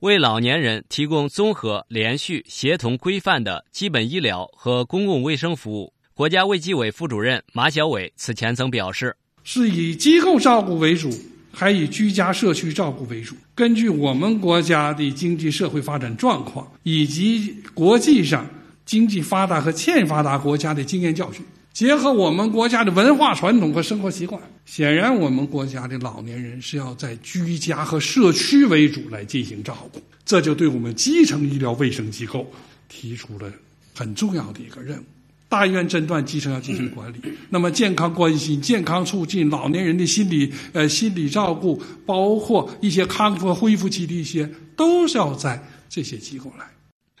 [0.00, 5.94] 为老年人提供综合、连续、协同、规范的基本医疗和公共卫生服务。
[6.12, 11.10] 国家卫计委副主任马晓伟此前曾表示：“是以机构照顾为主，
[11.52, 13.34] 还以居家社区照顾为主。
[13.54, 18.46] 根据我们国家的经济社会发展状况以及国际上。”
[18.88, 32.50] 经济发达和欠发达国家的经验教训，结合我们国家的文化传统和生活习惯，显然我们国家的老年人是要在居家和社区为主来进行照顾，这就对我们基层医疗卫生机构
[32.88, 33.52] 提出了
[33.94, 35.04] 很重要的一个任务。
[35.48, 37.20] 大医院诊断，基层要进行管理。
[37.48, 46.66] 那么健康关心、健康促进、老年人的心理呃心理照顾，包括一些康复恢复期的一些，都是要在这些机构来。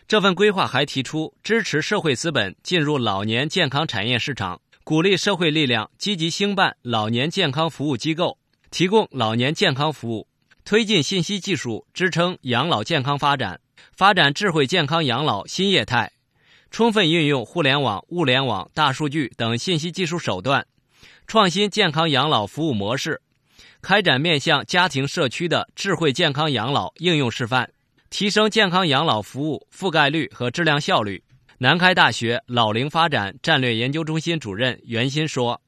[0.06, 8.38] 这份规划还提出，支持社会资本进入老年健康产业市场，鼓励社会力量积极兴办老年健康服务机构，
[8.70, 10.26] 提供老年健康服务，
[10.64, 13.60] 推进信息技术支撑养老健康发展，
[13.92, 16.12] 发展智慧健康养老新业态，
[16.70, 20.66] 充分运用互联网、物联网、大数据等信息技术手段，
[21.26, 23.20] 创新健康养老服务模式，
[23.80, 27.70] 开展面向家庭社区的智慧健康养老应用示范。
[28.10, 31.22] 提升健康养老服务覆盖率和质量效率。
[31.58, 35.60] 南开大学老龄发展战略研究中心主任袁鑫说：“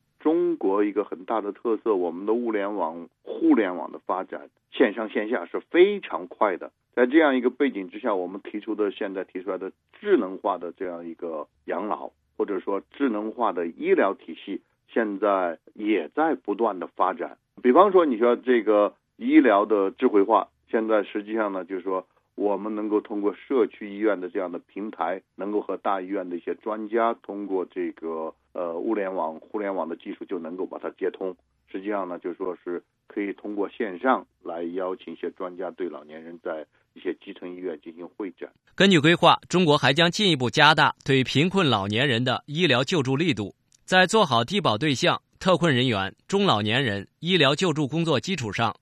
[0.82, 6.70] 一个很大的特色，我们的物联网、互联网的发展，线上线下是非常快的。
[6.94, 17.38] 在这样一个背景之下，我们提出的现在提出来的智能化的这样一个养老，或者说智能化的医疗体系，现在也在不断的发展。
[17.62, 31.36] 比方说，你说这个医疗的智慧化，现在实际上呢，就是说。”我们能够通过社区医院的这样的平台，能够和大医院的一些专家通过这个呃物联网、互联网的技术，就能够把它接通。
[31.70, 38.48] 实际上呢，就说是可以通过线上来邀请一些专家对老年人在一些基层医院进行会诊。
[38.74, 48.74] 根据规划，中国还将进一步加大对贫困老年人的医疗救助力度，在做好低保对象、特困人员、中老年人医疗救助工作基础上。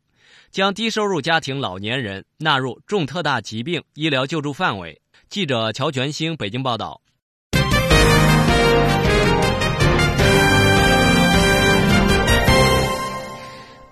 [0.50, 4.98] 将低收入家庭老年人纳入重特大疾病医疗救助范围。
[5.28, 7.02] 记者乔全兴北京报道。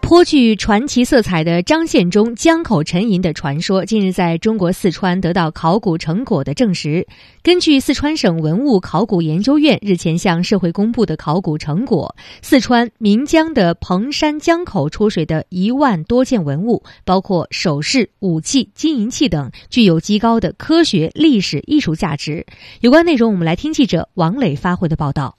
[0.06, 7.04] 颇具传奇色彩的张献忠江口沉银的传说，近日在中国四川得到考古成果的证实。
[7.42, 22.46] 根据四川省文物考古研究院日前向社会公布的考古成果，四川岷江的彭山江口出水的一万多件文物，包括首饰、武器、金银器等，具有极高的科学、历史、艺术价值。
[22.80, 25.36] 有关内容，我们来听记者王磊发回的报道。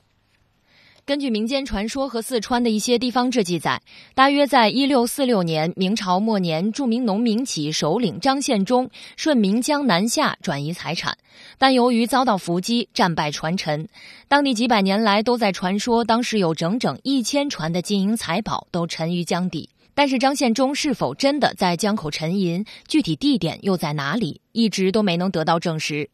[1.08, 3.82] 根据民间传说和四川的一些地方志记载，
[4.14, 11.18] 大约在一六四六年，明朝末年，著名农民起义首领张献忠顺岷江南下转移财产，
[11.58, 13.88] 但由于遭到伏击，战败船沉。
[14.28, 19.70] 当地几百年来都在传说，当时有整整一千船的金银财宝都沉于江底。
[19.98, 26.08] 但是张献忠是否真的在江口沉银，具体地点又在哪里，一直都没能得到证实。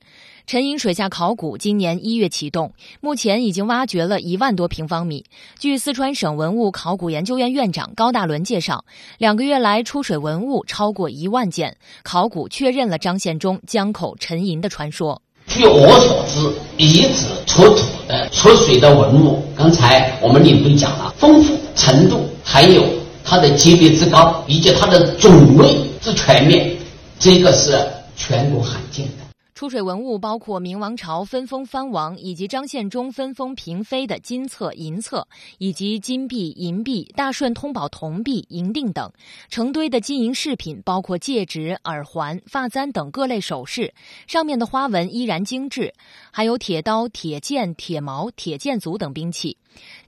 [0.48, 5.26] 沉银水下考古今年一月启动，目前已经挖掘了一万多平方米。
[5.60, 8.86] 据四川省文物考古研究院院长高大伦介绍，
[9.17, 15.22] 两个月来出水文物超过一万件，考古确认了张献忠江口沉银的传说。
[15.46, 23.03] 据我所知，遗址出土的出水的文物，刚才我们领队讲了，丰富程度还有。
[23.26, 26.78] 它的级别之高，以及它的种类之全面，
[27.18, 27.80] 这个是
[28.16, 29.14] 全国罕见的。
[29.56, 35.26] 出水文物包括明王朝分封藩王以及张献忠分封嫔妃的金册、银册，
[35.58, 39.10] 以及金币、银币、大顺通宝铜币、银锭等。
[39.50, 43.94] 成堆的金银饰品包括戒指、耳环、发簪等各类首饰，
[44.28, 45.94] 上面的花纹依然精致。
[46.32, 49.56] 还有铁刀、铁剑、铁矛、铁剑足等兵器。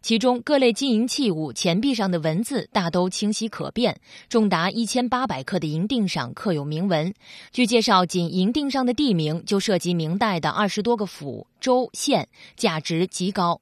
[0.01, 3.99] 其中各类金银器物钱币上的文字大都清晰可辨，
[4.29, 7.13] 重达一千八百克的银锭上刻有铭文。
[7.51, 13.61] 据介绍，仅银锭上的地名就涉及明代的二十多个府、州、县，价值极高。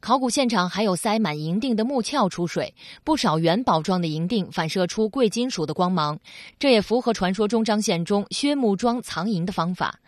[0.00, 6.18] 考古现场还有塞满银锭的木鞘出水，不少元宝状的银锭反射出贵金属的光芒，
[6.58, 9.98] 这也符合传说中张献忠薛木桩藏银的方法。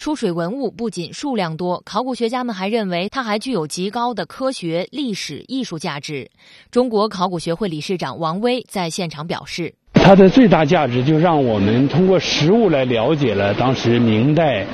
[0.00, 6.30] 出水文物不仅数量多，考古学家们还认为它还具有极高的科学、历史、艺术价值。
[6.70, 14.64] 中国考古学会理事长王威在现场表示：“它的最大价值就让我们通过实物来了解了当时明代，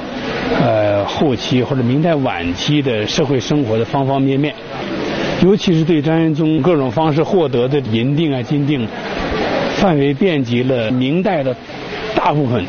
[0.61, 4.55] 呃后期或者明代晚期的社会生活的方方面面，
[5.43, 8.87] 尤其是对张献忠各种方式获得的银锭啊金锭，
[9.74, 11.57] 范围遍及了明代的
[12.14, 12.64] 大部分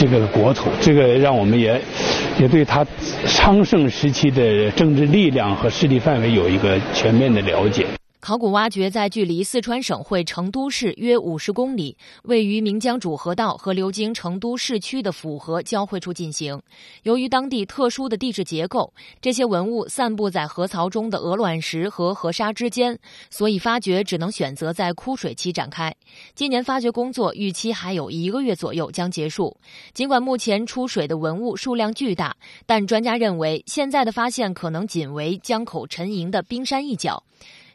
[0.00, 1.78] 这个国土，这个让我们也
[2.38, 2.82] 也对他
[3.26, 7.84] 昌盛时期的政治力量和势力范围有一个全面的了解。
[8.20, 16.60] 考古挖掘在距离四川省会成都市约五十公里，位于岷江主河道和流经成都市区的府河交汇处进行。
[17.02, 18.92] 由于当地特殊的地质结构，
[19.22, 22.98] 这些文物散布在河槽中的鹅卵石和河沙之间，
[23.30, 25.96] 所以发掘只能选择在枯水期展开。
[26.34, 29.56] 今年发掘工作预期还有一个月左右将结束。
[29.94, 37.24] 尽管目前出水的文物数量巨大，但专家认为现在的发现可能仅为江口沉银的冰山一角。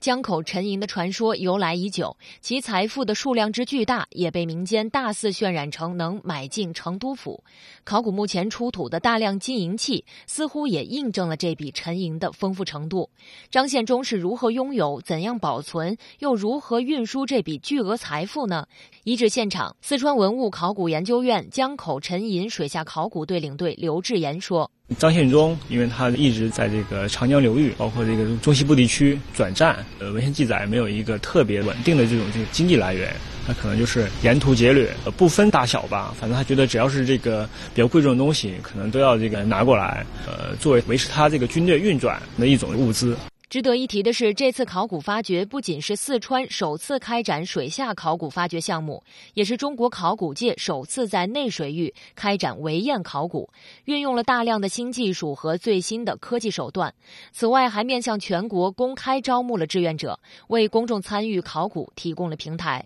[0.05, 7.43] 江口沉银的传说由来已久，其财富的数量之巨大，也被民间大肆渲染成能买进成都府。
[7.83, 13.09] 考古目前出土的大量金银器，似乎也印证了这笔沉银的丰富程度。
[13.49, 18.67] 张献忠是如何拥有、怎样保存，又如何运输这笔巨额财富呢？
[19.05, 24.69] 遗址现场，四川文物考古研究院江口沉银水下考古队领队刘志言说。
[24.99, 33.11] 张献忠，因为他一直在这个长江流域，包括这个中西部地区转战，呃，文献记载没有一个特别稳定的这种这个经济来源，
[33.47, 43.17] 他可能就是沿途劫掠，呃，不分大小吧，反正他觉得只要是这个比较贵重的东西，可能都要这个拿过来，呃，作为维持他这个军队运转的一种物资。
[43.49, 53.49] 值得一提的是，这次考古发掘不仅是四川首次开展水下考古发掘项目，也是中国考古界首次在内水域开展围堰考古，
[53.85, 56.93] 运用了大量的新技术和最新的科技手段。
[57.31, 62.85] 此外，还面向全国公开招募了志愿者，为公众参与考古提供了平台。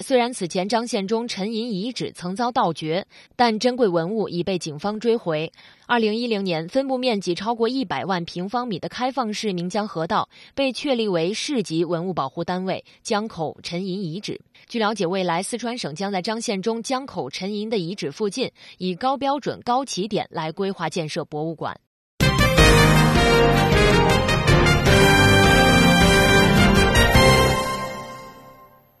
[0.00, 5.50] 虽然此前张献忠沉银遗址曾遭盗掘，但珍贵文物已被警方追回。
[5.86, 14.38] 二零一零年，分布面积超过一百万平方米的开放式岷江河道被确立为市级文物保护单位——江口沉银遗址。
[14.68, 21.74] 据了解，未来四川省将在张献忠江口沉银的遗址附近，以高标准、高起点来规划建设博物馆。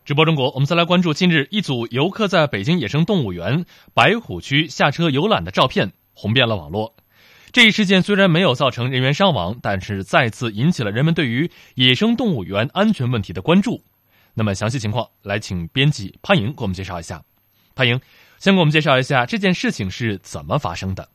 [0.06, 6.94] 直播中国，我们再来关注近日一组游客在北京野生动物园白虎区下车游览的照片，红遍了网络。
[7.50, 13.82] 这一事件虽然没有造成人员伤亡，但是再次引起了人们对于野生动物园安全问题的关注。
[14.34, 17.24] 那么详细情况，来请编辑潘莹给我们介绍一下。
[17.74, 18.00] 潘莹，
[18.38, 21.08] 先给我们介绍一下这件事情是怎么发生的。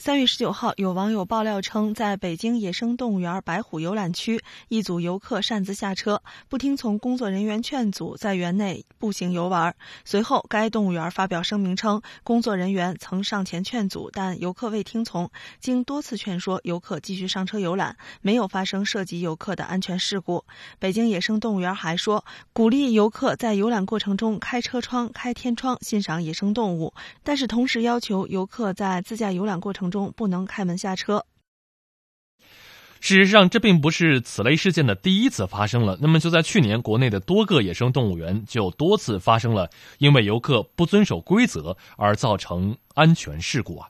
[0.00, 9.76] 三月十九号，有网友爆料称，在北京野生动物园白虎游览区，一组游客擅自下车，不听从工作人员劝阻，在园内步行游玩。
[10.06, 15.30] 随后，该动物园发表声明称，工作人员曾上前劝阻，但游客未听从。
[15.60, 20.46] 经多次劝说，游客继续上车游览，没有发生涉及游客的安全事故。
[20.78, 22.24] 北京野生动物园还说，
[22.54, 29.89] 鼓励游客在游览过程中开车窗、开天窗欣赏野生动物，但是同时要求游客在自驾游览过程。
[29.90, 31.26] 中不能开门下车。
[33.02, 35.96] 事实上，这并不是此类事件的第一次发生了。
[36.02, 43.88] 那么，就在去年，国内的多个野生动物园就多次发生了因为游客不遵守规则而造成安全事故啊。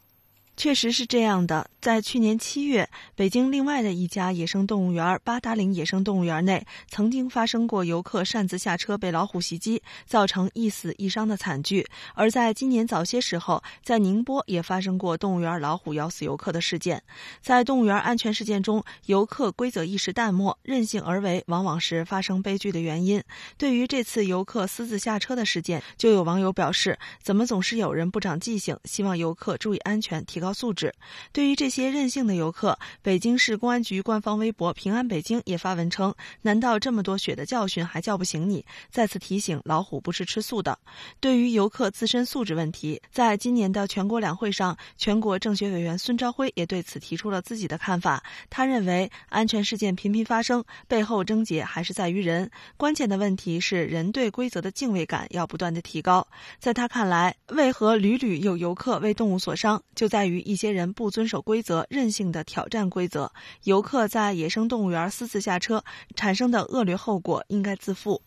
[0.60, 11.86] 确实是这样的，在去年七月，北京另外的一家野生动物园八达岭野生动物园内，曾经发生过游客擅自下车被老虎袭击，造成一死一伤的惨剧。
[12.14, 17.02] 而在今年早些时候，在宁波也发生过动物园老虎咬死游客的事件。
[17.40, 23.22] 在动物园安全事件中，游客规则意识淡漠、任性而为，往往是发生悲剧的原因。
[23.56, 28.76] 对于这次游客私自下车的事件，就有网友表示：“怎么总是有人不长记性？
[28.84, 30.92] 希望游客注意安全，提高。”素质。
[31.32, 38.64] 对于这些任性的游客，北京市公安局官方微博“平安北京”也发文称：“难道这么多血的教训还叫不醒你？
[38.90, 40.78] 再次提醒，老虎不是吃素的。”
[41.20, 48.22] 对于游客自身素质问题，在今年的全国两会上，全国政协委员孙朝晖也对此提出了自己的看法。
[48.48, 52.50] 他认为，安全事件频频发生，背后症结还是在于人。
[52.76, 56.26] 关键的问题是人对规则的敬畏感要不断的提高。
[56.58, 60.39] 在他看来，为何屡屡有游客为动物所伤，就在于。
[60.40, 63.32] 一些人不遵守规则，任性的挑战规则，
[63.64, 65.84] 游客在野生动物园私自下车
[66.14, 68.22] 产生的恶劣后果应该自负。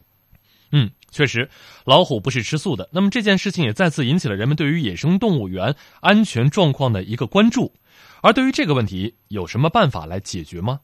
[0.72, 1.50] 嗯，确实，
[1.86, 2.90] 老虎不是吃素的。
[2.92, 7.74] 那么这件事情也再次引起了人们对于野生动物园安全状况的一个关注。
[8.22, 10.80] 而对于这个问题，有什么办法来解决吗？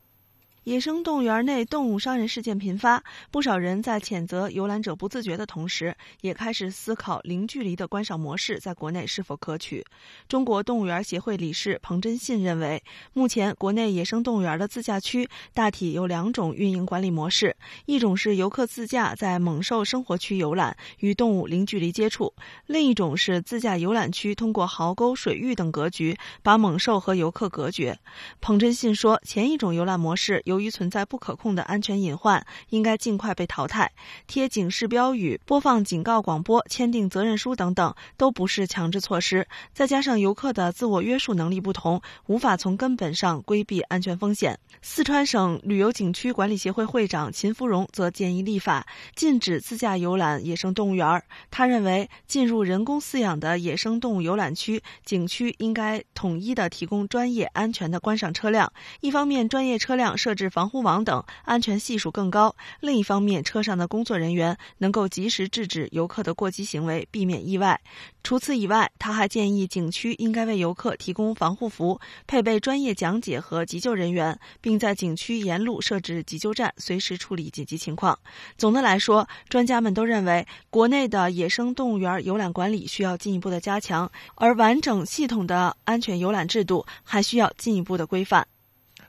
[0.65, 3.01] 野生动物园内动物伤人事件频发，
[3.31, 9.83] 不少人在谴责游览者不自觉的同时，也开始思考零距离的观赏模式在国内是否可取。
[10.27, 12.83] 中国动物园协会理事彭真信认为，
[13.13, 17.55] 目前国内野生动物园的自驾区大体有两种运营管理模式：
[17.85, 22.33] 一种是游客自驾在猛兽生活区游览，与动物零距离接触；
[22.67, 27.97] 另一种是自驾游览区通过壕沟、水域等格局，把猛兽和游客隔绝。
[28.41, 33.91] 彭真信说，前一种游览模式由于存在不可控的安全隐患，应该尽快被淘汰。
[34.25, 39.47] 贴警示标语、播放警告广播、签订责任书等等，都不是强制措施。
[39.73, 44.57] 再加上游客的自我约束能力不同，无法从根本上规避安全风险。
[44.81, 51.23] 四川省旅游景区管理协会会长秦芙蓉则建议立法禁止自驾游览野生动物园。
[51.51, 58.73] 他认为，进入人工饲养的野生动物游览区，景区应该统一的提供专业安全的观赏车辆。
[59.01, 67.81] 一方面，专业车辆设是防护网等，安全系数更高；另一方面，车上的工作人员能够及时制止游客的过激行为，避免意外。
[68.23, 78.17] 除此以外，他还建议景区应该为游客提供防护服，配备专业讲解和急救人员，并在景区沿路设置急救站，随时处理紧急情况。
[78.57, 88.47] 总的来说，专家们都认为，国内的野生动物园游览管理需要进一步的加强，而完整系统的安全游览制度还需要进一步的规范。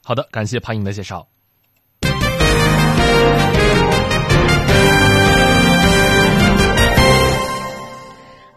[0.03, 1.29] 好的，感谢潘颖的介绍。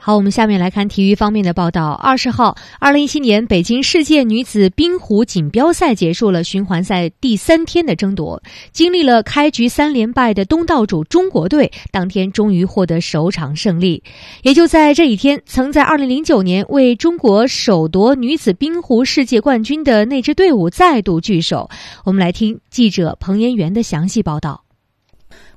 [0.05, 1.91] 好，我们下面来看体育方面的报道。
[1.91, 8.43] 二十号，二零一七年北京世界女子冰壶锦标赛结束了循环赛第三天的争夺。
[8.73, 14.03] 经历了开局三连败的东道主中国队，当天终于获得首场胜利。
[14.41, 21.69] 也就在这一天，曾在二零零九年为中国首夺女子冰壶世界冠军的那支队伍再度聚首。
[22.03, 24.62] 我们来听记者彭延元的详细报道。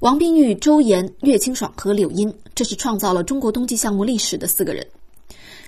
[0.01, 4.87] 王冰玉、周岩、岳清爽和柳茵，这是创造了中国冬季项目历史的四个人。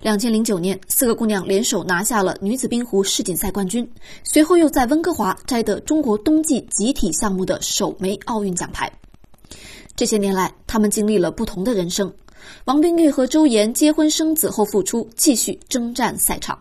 [0.02, 3.90] 两千零九年，四个姑娘联手拿下了女子冰壶世锦赛冠军，
[4.24, 8.92] 随后又在温哥华摘得中国冬季集体项目的首枚奥运奖牌。
[9.96, 12.12] 这些年来，她们经历了不同的人生。
[12.66, 16.54] 王冰玉和周岩结婚生子后复出，继续征战赛场；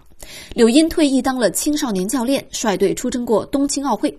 [0.56, 4.18] 柳茵退役当了青少年教练，率队出征过冬青奥会。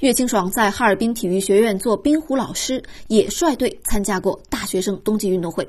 [0.00, 5.66] 岳清爽在哈尔滨体育学院做冰壶老师，也率队参加过大学生冬季运动会。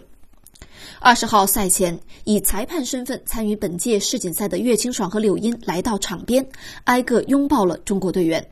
[1.00, 6.46] 二十号赛前，以裁判身份参与本届世锦赛的岳清爽和柳茵来到场边，
[6.84, 8.46] 挨个拥抱了中国队员。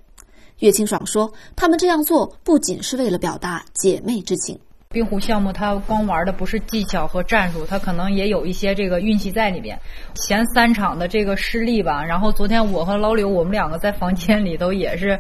[0.60, 4.58] 岳清爽说：“他们这样做不仅是为了表达姐妹之情。”
[4.94, 9.78] 冰壶项目，它光玩的不是技巧和战术，它可能也有一些这个运气在里边。
[10.14, 15.20] 前三场的这个失利吧，然后昨天我和老柳，我们两个在房间里头也是。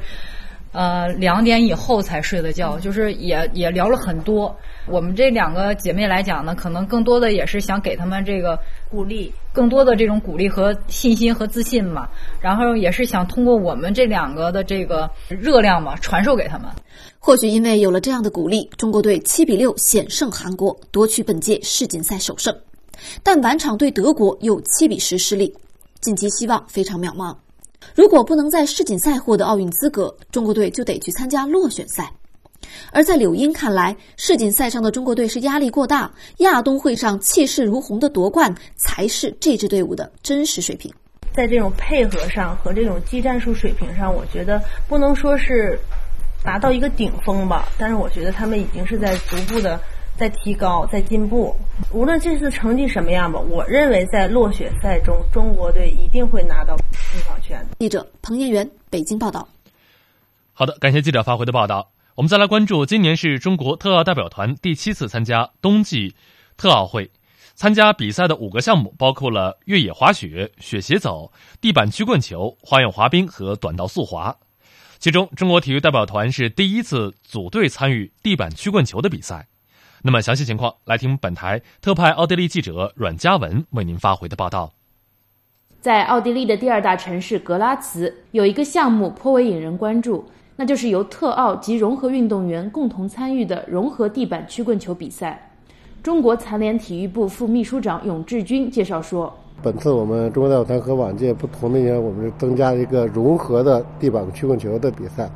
[0.76, 4.58] 呃，两点以后才睡的觉，就是也也聊了很多。
[4.88, 8.58] 我们这两个姐妹来讲呢，可能更多的也是想给他们这个
[8.90, 12.10] 鼓励，更多的这种鼓励和信心和自信嘛。
[12.42, 16.68] 然后也是想通过我们这两个的这个热量嘛，传授给他们。
[17.20, 22.54] 或许因为有了这样的鼓励，中国队七比六险胜韩国，夺取本届世锦赛首胜。
[23.22, 25.56] 但晚场对德国又七比十失利，
[26.02, 27.36] 晋级希望非常渺茫。
[27.96, 32.12] 如果不能在世锦赛获得奥运资格，中国队就得去参加落选赛。
[32.92, 40.94] 而在柳英看来，世锦赛上的中国队是压力过大，亚冬会上气势如虹的夺冠才是这支队伍的真实水平。
[41.34, 45.80] 在这种配合上和这种技战术水平上，我觉得不能说是
[46.44, 49.80] 达到一个顶峰吧，但是我觉得他们已经是在逐步的。
[50.16, 51.56] 在提高，在进步。
[51.92, 57.66] 无论这次成绩什么样吧，我认为在落选赛中，中国队一定会拿到入场券。
[57.80, 59.48] 记者彭彦元，北京报道。
[60.54, 61.90] 好的，感谢记者发回的报道。
[62.16, 66.16] 我们再来关注，今年是中国特奥代表团第七次参加冬季
[66.56, 67.10] 特奥会。
[67.56, 74.36] 参加比赛的五个项目包括了越野滑雪、雪鞋走、地板曲棍球、花样滑冰和短道速滑。
[75.00, 79.48] 其中，中国体育代表团是第一次组队参与地板曲棍球的比赛。
[80.04, 84.72] 那么详细情况，来听本台特派奥地利记者阮嘉文为您发回的报道。
[85.82, 95.50] 在奥地利的第二大城市格拉茨，有一个项目颇为引人关注，那就是由特奥及融合运动员共同参与的融合地板曲棍球比赛。
[96.04, 99.34] 中国残联体育部副秘书长永志军介绍说
[99.64, 105.30] ：“本次我们中国代表团和往届不同的一点，我们是增加了一个融合的地板曲棍球的比赛。”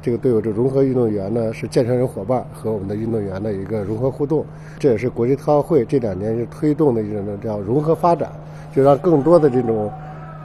[0.00, 4.44] 这个队伍这融合运动员呢，是健身人伙伴和我们的运动员的一个融合互动，
[4.78, 8.32] 这也是国际特奥会这两年是推动的一种叫融合发展，
[8.74, 9.88] 就让更多的这种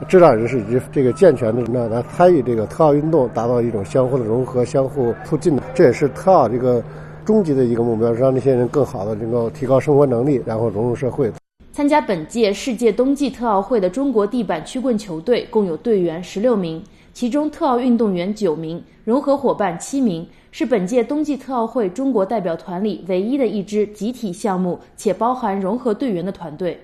[0.06, 5.62] 智障人士以及这个健全的人呢来参与这个特奥运动，达到一种相互的融合、相互促进的。
[5.74, 6.82] 这也是特奥这个
[7.24, 11.30] 终极的一个目标，让这些人更好的能够提高生活能力，然后融入社会。
[11.72, 16.82] 参加本届世界冬季特奥会的中国地板曲棍球队共有队员十六名，
[17.12, 20.26] 其中特奥运动员九名，融合伙伴七名。
[20.50, 26.76] 是本届冬季特奥会中国代表团里唯一的一支集体项目且包含融合队员的团队。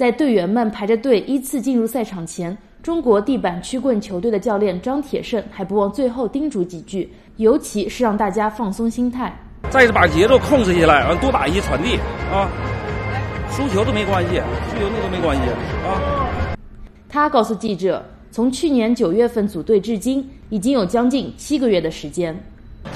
[0.00, 9.30] 在队员们排着队依次进入赛场前，中国地板曲棍球队的教练张铁胜还不忘最后叮嘱几句，尤其是让大家放松心态。
[9.68, 11.98] 再是把节奏控制下来，完多打一些传递
[12.32, 12.48] 啊，
[13.50, 14.36] 输球都没关系，
[14.70, 15.42] 输球那都没关系
[15.86, 16.56] 啊。
[17.06, 22.34] 他告诉记者，从去年九月份组队至今，已经有将近七个月的时间。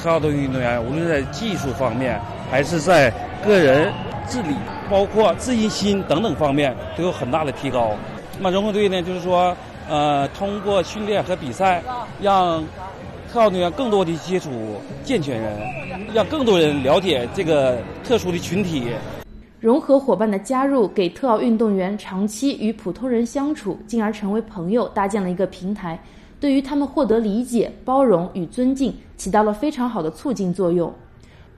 [0.02, 2.18] 特奥的运动员，无论在技术方面，
[2.50, 3.12] 还是在
[3.44, 3.92] 个人
[4.28, 4.54] 治理，
[4.90, 7.92] 包括自信心等等方面，都有很大的提高。
[8.38, 9.56] 那么融合队呢，就是说，
[9.88, 11.82] 呃，通过训练和比赛，
[12.20, 12.62] 让
[13.32, 14.50] 特奥队员更多的接触
[15.04, 15.58] 健全人，
[16.12, 18.88] 让更多人了解这个特殊的群体。
[19.60, 25.98] 融合伙伴的加入，给特奥运动员长期与普通人相处，进而成为朋友，搭建了一个平台。
[26.38, 30.92] 对于他们获得理解、包容与尊敬，起到了非常好的促进作用。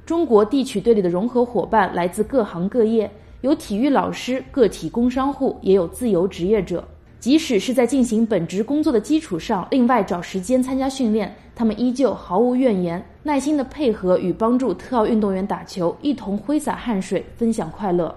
[0.07, 6.87] 中国地曲队里的融合伙伴来自各行各业，有体育老师、个体工商户，也有自由职业者。
[7.19, 18.15] 即使是在进行本职工作的基础上，另外找时间参加训练，他们依旧毫无怨言，耐心的配合与帮助特奥运动员打球，一同挥洒汗水，分享快乐。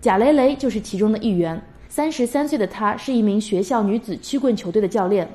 [0.00, 1.60] 贾雷雷就是其中的一员。
[1.90, 5.28] 三十三岁的他是一名学校女子曲棍球队的教练。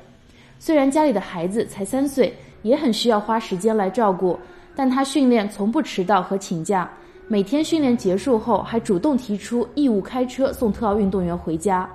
[0.58, 4.36] 虽然家里的孩子才三岁，也很需要花时间来照顾，
[4.76, 6.88] 但他训练从不迟到和请假，
[7.26, 11.88] 每天训练结束后还主动提出义务开车送特奥运动员回家。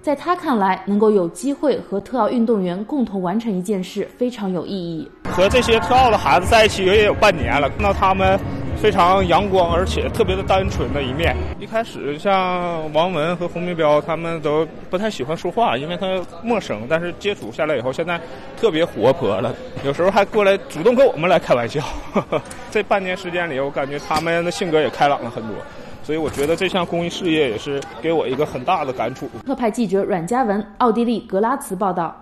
[0.00, 5.10] 在他看来，能够有机会和特奥运动员共同完成一件事，非常有意义。
[5.24, 8.38] 和这些特奥的孩子在一起也有半年了，看到他们。
[8.82, 11.36] 非常阳光，而且特别的单纯的一面。
[11.60, 16.80] 一开始像王文和洪明彪他们都不太喜欢说话，因为他陌生。
[16.90, 18.20] 但是接触下来以后，现在
[18.56, 19.54] 特别活泼了，
[19.84, 21.80] 有时候还过来主动跟我们来开玩笑。
[22.72, 25.54] 这半年时间里，我感觉他们的性格也开朗了很多。
[26.02, 29.30] 所以我觉得这项公益事业也是给我一个很大的感触。
[29.46, 32.21] 特派记者阮嘉文，奥地利格拉茨报道。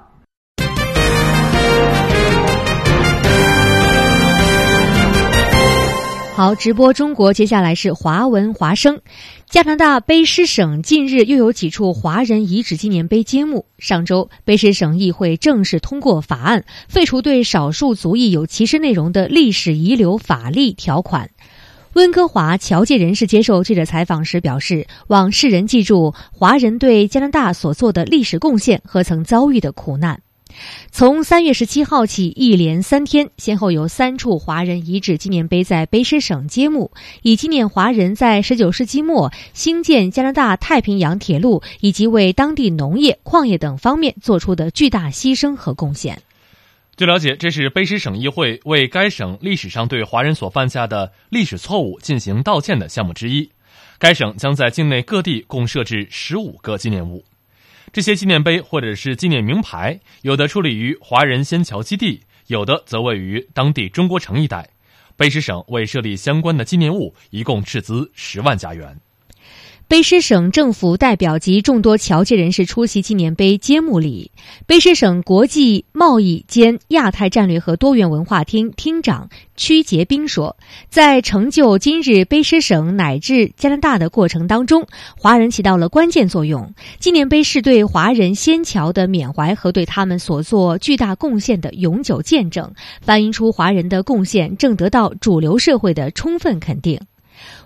[6.33, 9.03] 好，直播中国，接下来是华文华声。
[9.51, 13.66] 加拿大卑诗省近日又有几处华人遗址纪念碑揭幕。
[13.78, 21.28] 上周，卑诗省议会正式通过法案，废除对少数族裔有歧视内容的历史遗留法律条款。
[21.93, 30.22] 温哥华侨界人士接受记者采访时表示，望世人记住华人对加拿大所做的历史贡献和曾遭遇的苦难。
[30.90, 36.90] 从三月十七号起，一连三天，先后有三处华人遗址纪念碑在卑诗省揭幕，
[37.22, 46.22] 以纪念华人在十九世纪末兴建加拿大太平洋铁路以及为当地农业、矿业等方面做出的巨大牺牲和贡献。
[46.96, 53.51] 据了解，这是卑诗省议会为该省历史上对华人所犯下的历史错误进行道歉的项目之一。
[53.98, 57.24] 该省将在境内各地共设置十五个纪念物。
[57.93, 64.70] 这些纪念碑或者是纪念名牌，有的矗立于华人仙桥基地，有的则位于当地中国城一带。
[65.18, 69.01] 卑诗省为设立相关的纪念物，一共斥资十万加元。
[69.91, 74.30] 卑诗省政府代表及众多侨界人士出席纪念碑揭幕礼。
[74.68, 80.57] 卑诗省国际贸易兼亚太战略和多元文化厅厅长屈杰斌说
[80.91, 84.86] ：“在成就今日卑诗省乃至加拿大的过程当中，
[85.18, 86.72] 华人起到了关键作用。
[87.01, 92.72] 纪念碑是对华人先侨的缅怀和对他们所做巨大贡献的永久见证，
[93.03, 97.01] 反映出华人的贡献正得到主流社会的充分肯定。”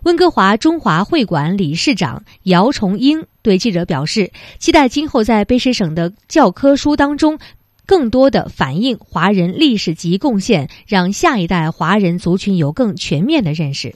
[0.02, 7.38] 温哥华中华会馆理事长姚崇英对记者表示，期待今后在卑诗省的教科书当中，
[7.86, 13.94] 更多的反映华人历史及贡献，让下一代华人族群有更全面的认识。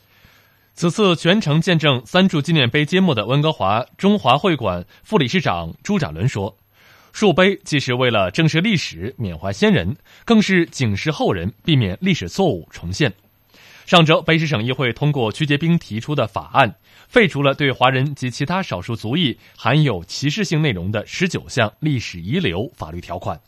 [0.74, 6.56] 此次全程见证三柱纪念碑揭幕的温哥华中华会馆副理事长朱展伦说
[7.12, 13.12] ：“树碑既是为了正视历史、缅怀先人，更是警示后人，避免历史错误重现。”
[13.88, 16.74] 上周，卑诗省议会通过曲杰兵提出的法案，
[17.08, 23.40] 废除了对华人及其他少数族裔含有歧视性内容的十九项历史遗留法律条款，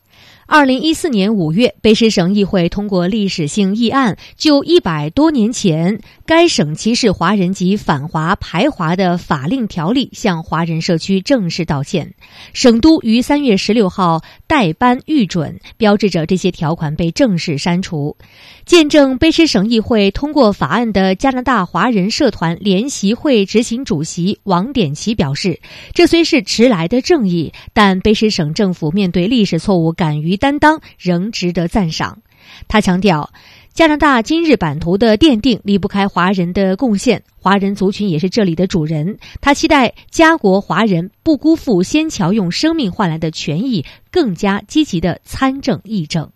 [0.53, 12.15] 二零一四年五月，卑诗省议会通过历史性议案，就一百多年前该省歧视华人及反华排华的法令条例向华人社区正式道歉。
[12.53, 18.17] 省都于三月十六号代颁预准，标志着这些条款被正式删除。
[18.65, 25.61] 见证卑诗省议会通过法案的加拿大华人社团联席会执行主席王典奇表示
[25.95, 32.19] ：“这虽是迟来的正义，但卑诗省政府面对历史错误敢于。”担当仍值得赞赏。
[32.67, 33.31] 他强调，
[33.73, 39.19] 加拿大今日版图的奠定离不开华人的贡献，华人族群也是这里的主人。
[39.41, 46.33] 他期待家国华人不辜负先侨用生命换来的权益，更加积极的参政议政。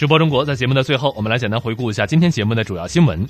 [0.00, 3.22] 直播中国，在节目的最后，我们来简单回顾一下今天节目的主要新闻。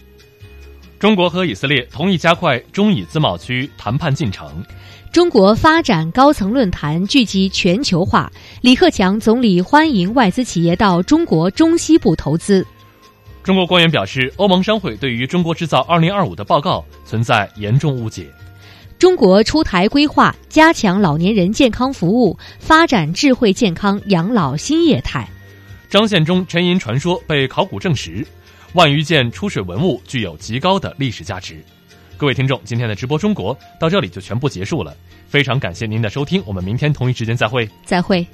[1.00, 4.64] 中国和以色列同意加快中以自贸区谈判进程。
[5.10, 12.64] 中国发展高层论坛聚集全球化，李克强总理欢迎外资企业到中国中西部投资。
[13.42, 18.30] 中国官员表示，欧盟商会对于中国制造二零二五的报告存在严重误解。
[18.96, 25.28] 中国出台规划，加强老年人健康服务，发展智慧健康养老新业态。
[25.90, 28.24] 张献忠沉银传说被考古证实，
[28.74, 31.60] 万余件出水文物具有极高的历史价值。
[32.16, 38.24] 各位听众，今天的直播中国到这里就全部结束了，非常感谢您的收听，我们明天同一时间再会，再会。